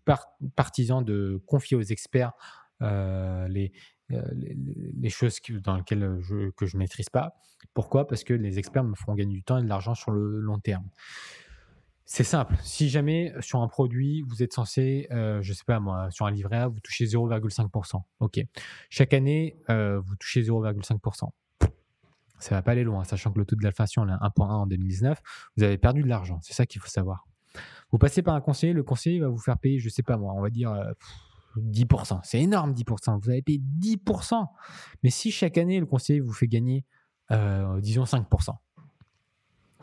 partisan 0.56 1.02
de 1.02 1.42
confier 1.46 1.78
aux 1.78 1.82
experts 1.82 2.34
les, 2.82 3.72
les, 4.10 5.10
choses 5.10 5.40
dans 5.64 5.78
lesquelles 5.78 6.18
je, 6.22 6.50
que 6.52 6.66
je 6.66 6.76
ne 6.76 6.80
maîtrise 6.80 7.10
pas. 7.10 7.36
Pourquoi? 7.74 8.08
Parce 8.08 8.24
que 8.24 8.34
les 8.34 8.60
experts 8.60 8.84
me 8.84 8.96
feront 8.96 9.16
gagner 9.16 9.34
du 9.34 9.44
temps 9.44 9.58
et 9.58 9.64
de 9.64 9.68
l'argent 9.68 9.96
sur 9.96 10.12
le 10.12 10.40
long 10.40 10.60
terme. 10.60 10.88
C'est 12.06 12.26
simple. 12.26 12.56
Si 12.62 12.90
jamais 12.90 13.34
sur 13.40 13.62
un 13.62 13.68
produit, 13.68 14.24
vous 14.28 14.44
êtes 14.44 14.54
censé, 14.54 15.08
euh, 15.12 15.42
je 15.42 15.52
ne 15.52 15.56
sais 15.56 15.64
pas 15.66 15.80
moi, 15.80 16.12
sur 16.12 16.26
un 16.26 16.32
livret 16.32 16.58
A, 16.58 16.68
vous 16.68 16.80
touchez 16.82 17.06
0,5%. 17.06 18.02
OK. 18.20 18.40
Chaque 18.90 19.14
année, 19.14 19.58
euh, 19.70 20.00
vous 20.00 20.16
touchez 20.18 20.42
0,5%. 20.42 21.30
Ça 22.44 22.56
va 22.56 22.62
pas 22.62 22.74
aller 22.74 22.84
loin, 22.84 23.06
sachant 23.06 23.32
que 23.32 23.40
le 23.40 23.46
taux 23.46 23.56
de 23.56 23.64
l'inflation 23.64 24.06
est 24.06 24.12
1,1 24.12 24.42
en 24.42 24.68
2019. 24.68 25.22
Vous 25.56 25.64
avez 25.64 25.78
perdu 25.78 26.04
de 26.04 26.10
l'argent. 26.10 26.40
C'est 26.42 26.54
ça 26.54 26.66
qu'il 26.66 26.82
faut 26.82 26.90
savoir. 26.90 27.26
Vous 27.92 27.98
passez 27.98 28.22
par 28.22 28.36
un 28.36 28.42
conseiller, 28.42 28.74
le 28.74 28.84
conseiller 28.84 29.22
va 29.22 29.30
vous 29.30 29.38
faire 29.38 29.58
payer, 29.58 29.80
je 29.80 29.88
sais 29.88 30.04
pas 30.04 30.18
moi, 30.18 30.34
on 30.34 30.42
va 30.42 30.50
dire 30.50 30.76
10%. 31.56 32.16
Euh, 32.16 32.20
C'est 32.24 32.42
énorme, 32.42 32.74
10%. 32.74 33.18
Vous 33.22 33.30
avez 33.30 33.42
payé 33.42 33.62
10%. 33.80 34.46
Mais 35.04 35.10
si 35.10 35.32
chaque 35.32 35.58
année, 35.58 35.80
le 35.80 35.86
conseiller 35.86 36.20
vous 36.20 36.34
fait 36.34 36.50
gagner, 36.50 36.84
disons 37.80 38.04
5%, 38.04 38.58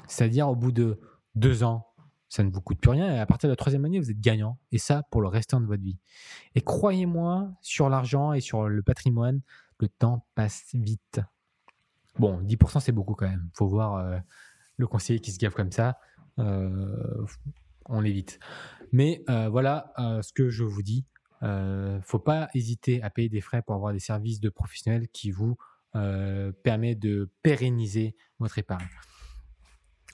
c'est-à-dire 0.07 0.49
au 0.49 0.55
bout 0.55 0.73
de 0.73 1.01
deux 1.35 1.65
ans, 1.65 1.87
ça 2.29 2.45
ne 2.45 2.51
vous 2.51 2.61
coûte 2.61 2.79
plus 2.79 2.91
rien 2.91 3.11
et 3.11 3.19
à 3.19 3.27
partir 3.27 3.49
de 3.49 3.53
la 3.53 3.57
troisième 3.57 3.87
année, 3.87 3.99
vous 3.99 4.11
êtes 4.11 4.21
gagnant. 4.21 4.59
Et 4.71 4.79
ça, 4.79 5.03
pour 5.11 5.23
le 5.23 5.29
restant 5.29 5.63
de 5.63 5.67
votre 5.67 5.83
vie. 5.83 5.99
Et 6.55 6.61
croyez-moi, 6.61 7.51
sur 7.63 7.89
l'argent 7.89 8.35
et 8.35 8.41
sur 8.41 8.69
le 8.69 8.83
patrimoine, 8.83 9.41
le 9.79 9.89
temps 9.89 10.27
passe 10.35 10.67
vite. 10.75 11.21
Bon, 12.19 12.41
10% 12.43 12.81
c'est 12.81 12.93
beaucoup 12.93 13.15
quand 13.15 13.29
même. 13.29 13.49
Il 13.53 13.57
faut 13.57 13.69
voir 13.69 13.97
euh, 13.97 14.19
le 14.77 14.87
conseiller 14.87 15.21
qui 15.21 15.33
se 15.33 15.39
gaffe 15.39 15.55
comme 15.55 15.73
ça. 15.73 15.99
Euh, 16.39 17.25
on 17.87 18.01
l'évite. 18.01 18.39
Mais 18.93 19.25
euh, 19.29 19.49
voilà 19.49 19.93
ce 20.23 20.33
que 20.33 20.49
je 20.49 20.65
vous 20.65 20.83
dis. 20.83 21.07
Il 21.43 21.49
ne 21.49 22.01
faut 22.05 22.19
pas 22.19 22.49
hésiter 22.55 23.03
à 23.03 23.11
payer 23.11 23.29
des 23.29 23.41
frais 23.41 23.63
pour 23.63 23.75
avoir 23.75 23.93
des 23.93 24.01
services 24.01 24.41
de 24.41 24.51
professionnels 24.51 25.09
qui 25.09 25.31
vous 25.31 25.57
permettent 25.93 27.01
de 27.01 27.31
pérenniser 27.43 28.17
votre 28.39 28.59
épargne. 28.59 28.87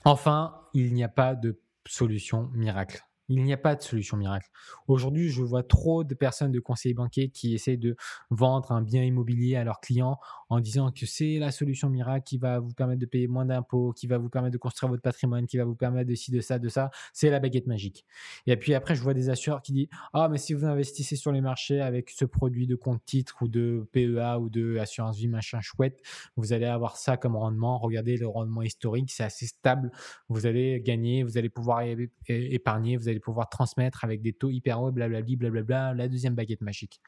Enfin, 0.05 0.61
il 0.73 0.93
n'y 0.93 1.03
a 1.03 1.09
pas 1.09 1.35
de 1.35 1.59
solution 1.85 2.49
miracle. 2.53 3.01
Il 3.29 3.43
n'y 3.43 3.51
a 3.51 3.57
pas 3.57 3.75
de 3.75 3.81
solution 3.81 4.15
miracle. 4.15 4.49
Aujourd'hui, 4.87 5.29
je 5.29 5.41
vois 5.41 5.63
trop 5.63 6.05
de 6.05 6.15
personnes 6.15 6.51
de 6.51 6.59
conseillers 6.61 6.93
banquiers 6.93 7.29
qui 7.29 7.53
essaient 7.53 7.77
de 7.77 7.97
vendre 8.29 8.71
un 8.71 8.81
bien 8.81 9.03
immobilier 9.03 9.57
à 9.57 9.65
leurs 9.65 9.81
clients 9.81 10.17
en 10.49 10.59
disant 10.59 10.91
que 10.91 11.05
c'est 11.05 11.37
la 11.39 11.51
solution 11.51 11.89
miracle 11.89 12.23
qui 12.25 12.37
va 12.37 12.59
vous 12.59 12.73
permettre 12.73 12.99
de 12.99 13.05
payer 13.05 13.27
moins 13.27 13.45
d'impôts, 13.45 13.91
qui 13.93 14.07
va 14.07 14.17
vous 14.17 14.29
permettre 14.29 14.53
de 14.53 14.57
construire 14.57 14.89
votre 14.89 15.01
patrimoine, 15.01 15.45
qui 15.45 15.57
va 15.57 15.65
vous 15.65 15.75
permettre 15.75 16.09
de 16.09 16.15
ci, 16.15 16.31
de 16.31 16.41
ça, 16.41 16.59
de 16.59 16.69
ça. 16.69 16.89
C'est 17.13 17.29
la 17.29 17.39
baguette 17.39 17.67
magique. 17.67 18.05
Et 18.45 18.55
puis 18.57 18.73
après, 18.73 18.95
je 18.95 19.01
vois 19.01 19.13
des 19.13 19.29
assureurs 19.29 19.61
qui 19.61 19.73
disent 19.73 19.87
Ah, 20.13 20.29
mais 20.29 20.37
si 20.37 20.53
vous 20.53 20.65
investissez 20.65 21.15
sur 21.15 21.31
les 21.31 21.41
marchés 21.41 21.81
avec 21.81 22.09
ce 22.09 22.25
produit 22.25 22.67
de 22.67 22.75
compte 22.75 23.03
titre 23.05 23.37
ou 23.41 23.47
de 23.47 23.87
PEA 23.91 24.39
ou 24.39 24.49
de 24.49 24.77
assurance 24.77 25.17
vie 25.17 25.27
machin 25.27 25.59
chouette, 25.61 26.01
vous 26.35 26.53
allez 26.53 26.65
avoir 26.65 26.97
ça 26.97 27.17
comme 27.17 27.35
rendement. 27.35 27.77
Regardez 27.77 28.17
le 28.17 28.27
rendement 28.27 28.61
historique, 28.61 29.11
c'est 29.11 29.23
assez 29.23 29.47
stable. 29.47 29.91
Vous 30.29 30.45
allez 30.45 30.81
gagner, 30.81 31.23
vous 31.23 31.37
allez 31.37 31.49
pouvoir 31.49 31.83
épargner, 32.27 32.97
vous 32.97 33.09
allez 33.09 33.19
pouvoir 33.19 33.49
transmettre 33.49 34.03
avec 34.03 34.21
des 34.21 34.33
taux 34.33 34.49
hyper 34.49 34.81
hauts, 34.81 34.91
blablabla, 34.91 35.35
blablabla, 35.35 35.93
la 35.93 36.07
deuxième 36.07 36.35
baguette 36.35 36.61
magique. 36.61 37.01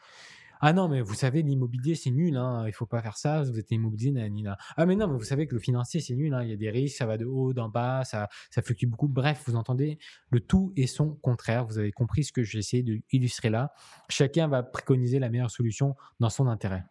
Ah 0.62 0.74
non, 0.74 0.90
mais 0.90 1.02
vous 1.02 1.14
savez, 1.14 1.42
l'immobilier, 1.42 1.96
c'est 1.96 2.12
nul, 2.12 2.36
hein, 2.36 2.66
il 2.68 2.74
faut 2.74 2.86
pas 2.86 3.02
faire 3.02 3.16
ça, 3.16 3.44
vous 3.44 3.58
êtes 3.58 3.72
immobilier, 3.72 4.12
nanina. 4.12 4.58
Ah 4.76 4.86
mais 4.86 4.96
non, 4.96 5.08
mais 5.08 5.18
vous 5.18 5.24
savez 5.24 5.48
que 5.48 5.56
le 5.56 5.62
financier, 5.62 6.02
c'est 6.02 6.16
nul, 6.16 6.34
hein, 6.34 6.44
il 6.44 6.50
y 6.50 6.54
a 6.54 6.58
des 6.58 6.70
risques, 6.70 6.98
ça 6.98 7.06
va 7.06 7.18
de 7.18 7.26
haut, 7.26 7.54
d'en 7.54 7.70
bas, 7.70 8.04
ça, 8.04 8.28
ça 8.52 8.62
fluctue 8.62 8.86
beaucoup. 8.86 9.08
Bref, 9.08 9.44
vous 9.48 9.56
entendez, 9.56 10.00
le 10.32 10.42
tout 10.42 10.74
et 10.76 10.86
son 10.86 11.16
contraire. 11.16 11.66
Vous 11.66 11.78
avez 11.78 11.92
compris 11.92 12.26
ce 12.26 12.34
que 12.34 12.44
j'ai 12.44 12.60
essayé 12.60 12.84
d'illustrer 12.84 13.50
là. 13.50 13.72
Chacun 14.10 14.48
va 14.50 14.64
préconiser 14.64 15.20
la 15.20 15.30
meilleure 15.30 15.52
solution 15.52 15.96
dans 16.20 16.30
son 16.30 16.48
intérêt. 16.48 16.84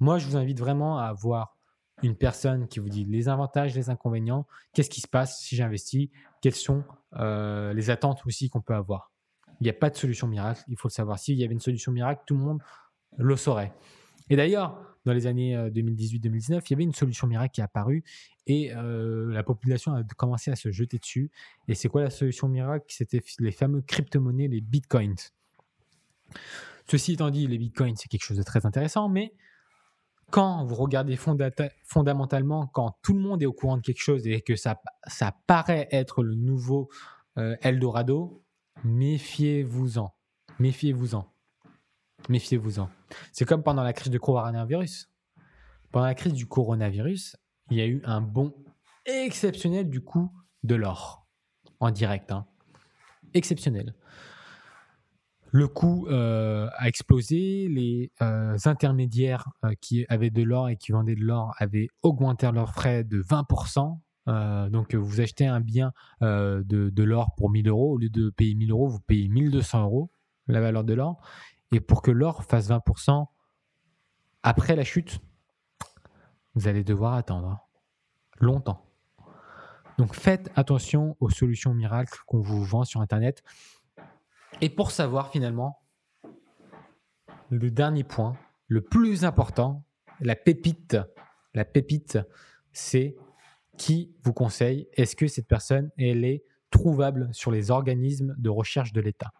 Moi, 0.00 0.18
je 0.18 0.26
vous 0.26 0.36
invite 0.36 0.58
vraiment 0.58 0.98
à 0.98 1.04
avoir 1.04 1.56
une 2.02 2.16
personne 2.16 2.68
qui 2.68 2.80
vous 2.80 2.88
dit 2.88 3.04
les 3.04 3.28
avantages, 3.28 3.74
les 3.74 3.88
inconvénients, 3.88 4.46
qu'est-ce 4.74 4.90
qui 4.90 5.00
se 5.00 5.08
passe 5.08 5.40
si 5.40 5.56
j'investis, 5.56 6.10
quelles 6.42 6.54
sont 6.54 6.84
euh, 7.14 7.72
les 7.72 7.88
attentes 7.88 8.20
aussi 8.26 8.50
qu'on 8.50 8.60
peut 8.60 8.74
avoir. 8.74 9.12
Il 9.60 9.64
n'y 9.64 9.70
a 9.70 9.74
pas 9.74 9.88
de 9.88 9.96
solution 9.96 10.26
miracle, 10.26 10.62
il 10.68 10.76
faut 10.76 10.88
le 10.88 10.92
savoir. 10.92 11.18
S'il 11.18 11.38
y 11.38 11.44
avait 11.44 11.54
une 11.54 11.60
solution 11.60 11.92
miracle, 11.92 12.22
tout 12.26 12.34
le 12.36 12.42
monde 12.42 12.60
le 13.18 13.36
saurait. 13.36 13.72
Et 14.30 14.36
d'ailleurs, 14.36 14.80
dans 15.04 15.12
les 15.12 15.26
années 15.26 15.56
2018-2019, 15.56 16.54
euh, 16.54 16.60
il 16.66 16.70
y 16.70 16.74
avait 16.74 16.82
une 16.82 16.94
solution 16.94 17.26
miracle 17.26 17.54
qui 17.54 17.60
est 17.60 17.64
apparue 17.64 18.02
et 18.46 18.74
euh, 18.74 19.32
la 19.32 19.42
population 19.42 19.94
a 19.94 20.02
commencé 20.16 20.50
à 20.50 20.56
se 20.56 20.72
jeter 20.72 20.98
dessus. 20.98 21.30
Et 21.68 21.74
c'est 21.74 21.88
quoi 21.88 22.02
la 22.02 22.10
solution 22.10 22.48
miracle? 22.48 22.84
C'était 22.88 23.22
les 23.38 23.52
fameux 23.52 23.82
crypto-monnaies, 23.82 24.48
les 24.48 24.60
bitcoins. 24.60 25.16
Ceci 26.88 27.12
étant 27.12 27.30
dit, 27.30 27.46
les 27.46 27.58
bitcoins, 27.58 27.96
c'est 27.96 28.08
quelque 28.08 28.24
chose 28.24 28.36
de 28.36 28.42
très 28.42 28.66
intéressant, 28.66 29.08
mais 29.08 29.32
quand 30.30 30.64
vous 30.64 30.74
regardez 30.74 31.16
fondamentalement, 31.84 32.66
quand 32.66 32.96
tout 33.02 33.14
le 33.14 33.20
monde 33.20 33.42
est 33.42 33.46
au 33.46 33.52
courant 33.52 33.76
de 33.76 33.82
quelque 33.82 34.02
chose 34.02 34.26
et 34.26 34.40
que 34.40 34.56
ça, 34.56 34.80
ça 35.06 35.32
paraît 35.46 35.88
être 35.92 36.24
le 36.24 36.34
nouveau 36.34 36.88
euh, 37.38 37.56
Eldorado, 37.60 38.42
méfiez-vous-en. 38.84 40.12
Méfiez-vous-en. 40.58 41.32
Méfiez-vous-en. 42.28 42.88
C'est 43.32 43.44
comme 43.44 43.62
pendant 43.62 43.82
la 43.82 43.92
crise 43.92 44.10
du 44.10 44.20
coronavirus. 44.20 45.08
Pendant 45.92 46.06
la 46.06 46.14
crise 46.14 46.32
du 46.32 46.46
coronavirus, 46.46 47.36
il 47.70 47.78
y 47.78 47.80
a 47.80 47.86
eu 47.86 48.02
un 48.04 48.20
bond 48.20 48.54
exceptionnel 49.04 49.88
du 49.88 50.00
coût 50.02 50.30
de 50.64 50.74
l'or 50.74 51.26
en 51.80 51.90
direct. 51.90 52.32
Hein. 52.32 52.46
Exceptionnel. 53.34 53.94
Le 55.52 55.68
coût 55.68 56.06
euh, 56.08 56.68
a 56.76 56.88
explosé, 56.88 57.68
les 57.68 58.10
euh, 58.20 58.56
intermédiaires 58.64 59.48
euh, 59.64 59.72
qui 59.80 60.04
avaient 60.08 60.30
de 60.30 60.42
l'or 60.42 60.68
et 60.68 60.76
qui 60.76 60.92
vendaient 60.92 61.14
de 61.14 61.24
l'or 61.24 61.54
avaient 61.58 61.88
augmenté 62.02 62.50
leurs 62.52 62.74
frais 62.74 63.04
de 63.04 63.22
20%. 63.22 63.98
donc 64.70 64.94
vous 64.94 65.20
achetez 65.20 65.46
un 65.46 65.60
bien 65.60 65.92
de, 66.20 67.02
l'or 67.02 67.34
pour 67.36 67.50
1000 67.50 67.68
euros, 67.68 67.92
au 67.92 67.98
lieu 67.98 68.10
de 68.10 68.30
payer 68.30 68.54
1000 68.54 68.70
euros, 68.72 68.88
vous 68.88 69.00
payez 69.00 69.28
1200 69.28 69.84
euros 69.84 70.10
la 70.48 70.60
valeur 70.60 70.84
de 70.84 70.94
l'or. 70.94 71.20
Et 71.72 71.80
pour 71.80 72.02
que 72.02 72.10
l'or 72.10 72.44
fasse 72.44 72.68
20% 72.68 73.26
après 74.42 74.76
la 74.76 74.84
chute, 74.84 75.20
vous 76.54 76.68
allez 76.68 76.84
devoir 76.84 77.14
attendre 77.14 77.68
longtemps. 78.40 78.86
Donc 79.98 80.14
faites 80.14 80.50
attention 80.56 81.16
aux 81.20 81.30
solutions 81.30 81.74
miracles 81.74 82.18
qu'on 82.26 82.40
vous 82.40 82.62
vend 82.62 82.84
sur 82.84 83.00
Internet. 83.00 83.42
Et 84.60 84.70
pour 84.70 84.90
savoir 84.90 85.30
finalement, 85.30 85.80
le 87.50 87.70
dernier 87.70 88.04
point, 88.04 88.36
le 88.68 88.82
plus 88.82 89.24
important, 89.24 89.84
la 90.20 90.36
pépite, 90.36 90.96
la 91.54 91.64
pépite, 91.64 92.18
c'est 92.72 93.16
qui 93.76 94.14
vous 94.22 94.32
conseille? 94.32 94.88
Est-ce 94.94 95.16
que 95.16 95.26
cette 95.26 95.48
personne, 95.48 95.90
elle 95.98 96.24
est 96.24 96.44
trouvable 96.70 97.28
sur 97.32 97.50
les 97.50 97.70
organismes 97.70 98.34
de 98.38 98.50
recherche 98.50 98.92
de 98.92 99.00
l'État? 99.00 99.32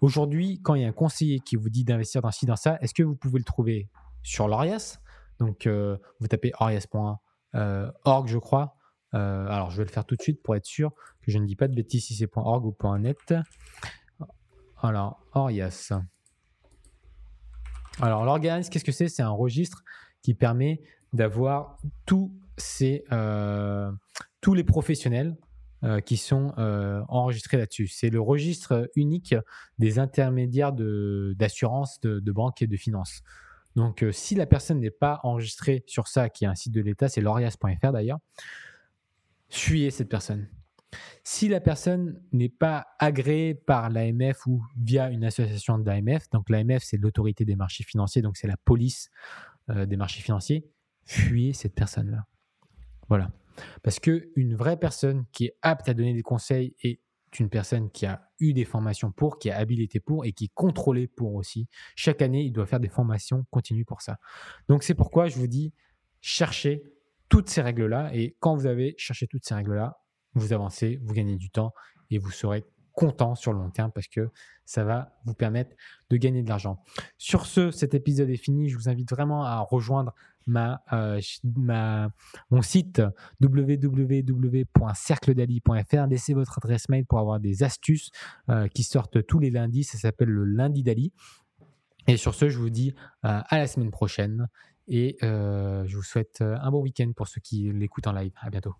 Aujourd'hui, 0.00 0.60
quand 0.62 0.74
il 0.74 0.82
y 0.82 0.84
a 0.84 0.88
un 0.88 0.92
conseiller 0.92 1.40
qui 1.40 1.56
vous 1.56 1.68
dit 1.68 1.84
d'investir 1.84 2.22
dans 2.22 2.30
ci, 2.30 2.46
dans 2.46 2.56
ça, 2.56 2.78
est-ce 2.80 2.94
que 2.94 3.02
vous 3.02 3.16
pouvez 3.16 3.38
le 3.38 3.44
trouver 3.44 3.88
sur 4.22 4.48
l'ORIAS? 4.48 4.98
Donc, 5.40 5.66
euh, 5.66 5.96
vous 6.20 6.28
tapez 6.28 6.52
orias.org, 6.58 7.18
euh, 7.54 7.90
je 8.26 8.38
crois. 8.38 8.76
Euh, 9.14 9.46
alors, 9.48 9.70
je 9.70 9.78
vais 9.78 9.84
le 9.84 9.90
faire 9.90 10.04
tout 10.04 10.14
de 10.14 10.22
suite 10.22 10.42
pour 10.42 10.54
être 10.54 10.66
sûr 10.66 10.92
que 11.22 11.30
je 11.30 11.38
ne 11.38 11.46
dis 11.46 11.56
pas 11.56 11.66
de 11.66 11.74
bêtises 11.74 12.06
si 12.06 12.14
c'est 12.14 12.28
.org 12.36 12.64
ou 12.64 12.98
.net. 12.98 13.34
Alors, 14.82 15.20
Orias. 15.32 15.92
Alors, 18.00 18.24
l'organisme, 18.24 18.70
qu'est-ce 18.70 18.84
que 18.84 18.92
c'est? 18.92 19.08
C'est 19.08 19.22
un 19.22 19.30
registre 19.30 19.82
qui 20.22 20.34
permet 20.34 20.80
d'avoir 21.12 21.78
tous, 22.06 22.32
tous 24.40 24.54
les 24.54 24.64
professionnels 24.64 25.36
euh, 25.82 26.00
qui 26.02 26.18
sont 26.18 26.52
euh, 26.58 27.02
enregistrés 27.08 27.56
là-dessus. 27.56 27.86
C'est 27.86 28.10
le 28.10 28.20
registre 28.20 28.90
unique 28.96 29.34
des 29.78 29.98
intermédiaires 29.98 30.74
d'assurance, 30.74 31.98
de, 32.02 32.20
de, 32.20 32.32
banque 32.32 32.60
et 32.60 32.66
de 32.66 32.76
finance. 32.76 33.22
Donc, 33.76 34.02
euh, 34.02 34.12
si 34.12 34.34
la 34.34 34.44
personne 34.44 34.80
n'est 34.80 34.90
pas 34.90 35.20
enregistrée 35.22 35.82
sur 35.86 36.06
ça, 36.06 36.28
qui 36.28 36.44
est 36.44 36.48
un 36.48 36.54
site 36.54 36.74
de 36.74 36.82
l'État, 36.82 37.08
c'est 37.08 37.22
lorias.fr 37.22 37.92
d'ailleurs, 37.92 38.18
fuyez 39.48 39.90
cette 39.90 40.10
personne. 40.10 40.48
Si 41.24 41.48
la 41.48 41.60
personne 41.60 42.20
n'est 42.32 42.50
pas 42.50 42.88
agréée 42.98 43.54
par 43.54 43.88
l'AMF 43.88 44.46
ou 44.46 44.62
via 44.76 45.08
une 45.08 45.24
association 45.24 45.78
de 45.78 45.86
l'AMF, 45.88 46.28
donc 46.28 46.50
l'AMF 46.50 46.82
c'est 46.82 46.98
l'autorité 46.98 47.46
des 47.46 47.56
marchés 47.56 47.84
financiers, 47.84 48.20
donc 48.20 48.36
c'est 48.36 48.48
la 48.48 48.58
police 48.58 49.08
des 49.68 49.96
marchés 49.96 50.20
financiers, 50.20 50.68
fuyez 51.04 51.54
cette 51.54 51.74
personne-là. 51.74 52.26
Voilà. 53.08 53.30
Parce 53.82 53.98
qu'une 53.98 54.54
vraie 54.54 54.78
personne 54.78 55.24
qui 55.32 55.46
est 55.46 55.56
apte 55.62 55.88
à 55.88 55.94
donner 55.94 56.14
des 56.14 56.22
conseils 56.22 56.74
est 56.82 57.00
une 57.38 57.48
personne 57.48 57.90
qui 57.90 58.06
a 58.06 58.28
eu 58.40 58.52
des 58.52 58.64
formations 58.64 59.12
pour, 59.12 59.38
qui 59.38 59.50
a 59.50 59.56
habilité 59.56 60.00
pour 60.00 60.24
et 60.24 60.32
qui 60.32 60.46
est 60.46 60.52
contrôlée 60.54 61.06
pour 61.06 61.34
aussi. 61.34 61.68
Chaque 61.94 62.22
année, 62.22 62.42
il 62.42 62.52
doit 62.52 62.66
faire 62.66 62.80
des 62.80 62.88
formations 62.88 63.46
continues 63.50 63.84
pour 63.84 64.02
ça. 64.02 64.18
Donc 64.68 64.82
c'est 64.82 64.94
pourquoi 64.94 65.28
je 65.28 65.36
vous 65.36 65.46
dis, 65.46 65.72
cherchez 66.20 66.82
toutes 67.28 67.48
ces 67.48 67.62
règles-là 67.62 68.10
et 68.12 68.36
quand 68.40 68.56
vous 68.56 68.66
avez 68.66 68.94
cherché 68.98 69.26
toutes 69.28 69.44
ces 69.44 69.54
règles-là, 69.54 69.98
vous 70.34 70.52
avancez, 70.52 70.98
vous 71.02 71.14
gagnez 71.14 71.36
du 71.36 71.50
temps 71.50 71.72
et 72.10 72.18
vous 72.18 72.30
serez 72.30 72.64
content 72.92 73.34
sur 73.34 73.52
le 73.52 73.58
long 73.58 73.70
terme 73.70 73.90
parce 73.92 74.08
que 74.08 74.30
ça 74.64 74.84
va 74.84 75.16
vous 75.24 75.34
permettre 75.34 75.74
de 76.10 76.16
gagner 76.16 76.42
de 76.42 76.48
l'argent. 76.48 76.82
Sur 77.18 77.46
ce, 77.46 77.70
cet 77.70 77.94
épisode 77.94 78.30
est 78.30 78.36
fini. 78.36 78.68
Je 78.68 78.76
vous 78.76 78.88
invite 78.88 79.10
vraiment 79.10 79.44
à 79.44 79.60
rejoindre 79.60 80.14
ma, 80.46 80.82
euh, 80.92 81.20
mon 82.50 82.62
site 82.62 83.02
www.cercledali.fr. 83.40 86.06
Laissez 86.08 86.34
votre 86.34 86.58
adresse 86.58 86.88
mail 86.88 87.06
pour 87.06 87.18
avoir 87.18 87.40
des 87.40 87.62
astuces 87.62 88.10
euh, 88.48 88.68
qui 88.68 88.82
sortent 88.82 89.26
tous 89.26 89.38
les 89.38 89.50
lundis. 89.50 89.84
Ça 89.84 89.98
s'appelle 89.98 90.28
le 90.28 90.44
lundi 90.44 90.82
d'Ali. 90.82 91.12
Et 92.06 92.16
sur 92.16 92.34
ce, 92.34 92.48
je 92.48 92.58
vous 92.58 92.70
dis 92.70 92.94
euh, 93.24 93.40
à 93.44 93.58
la 93.58 93.66
semaine 93.66 93.90
prochaine 93.90 94.48
et 94.88 95.18
je 95.22 95.94
vous 95.94 96.02
souhaite 96.02 96.42
un 96.42 96.70
bon 96.70 96.80
week-end 96.80 97.12
pour 97.14 97.28
ceux 97.28 97.40
qui 97.40 97.70
l'écoutent 97.72 98.08
en 98.08 98.12
live. 98.12 98.32
À 98.40 98.50
bientôt. 98.50 98.74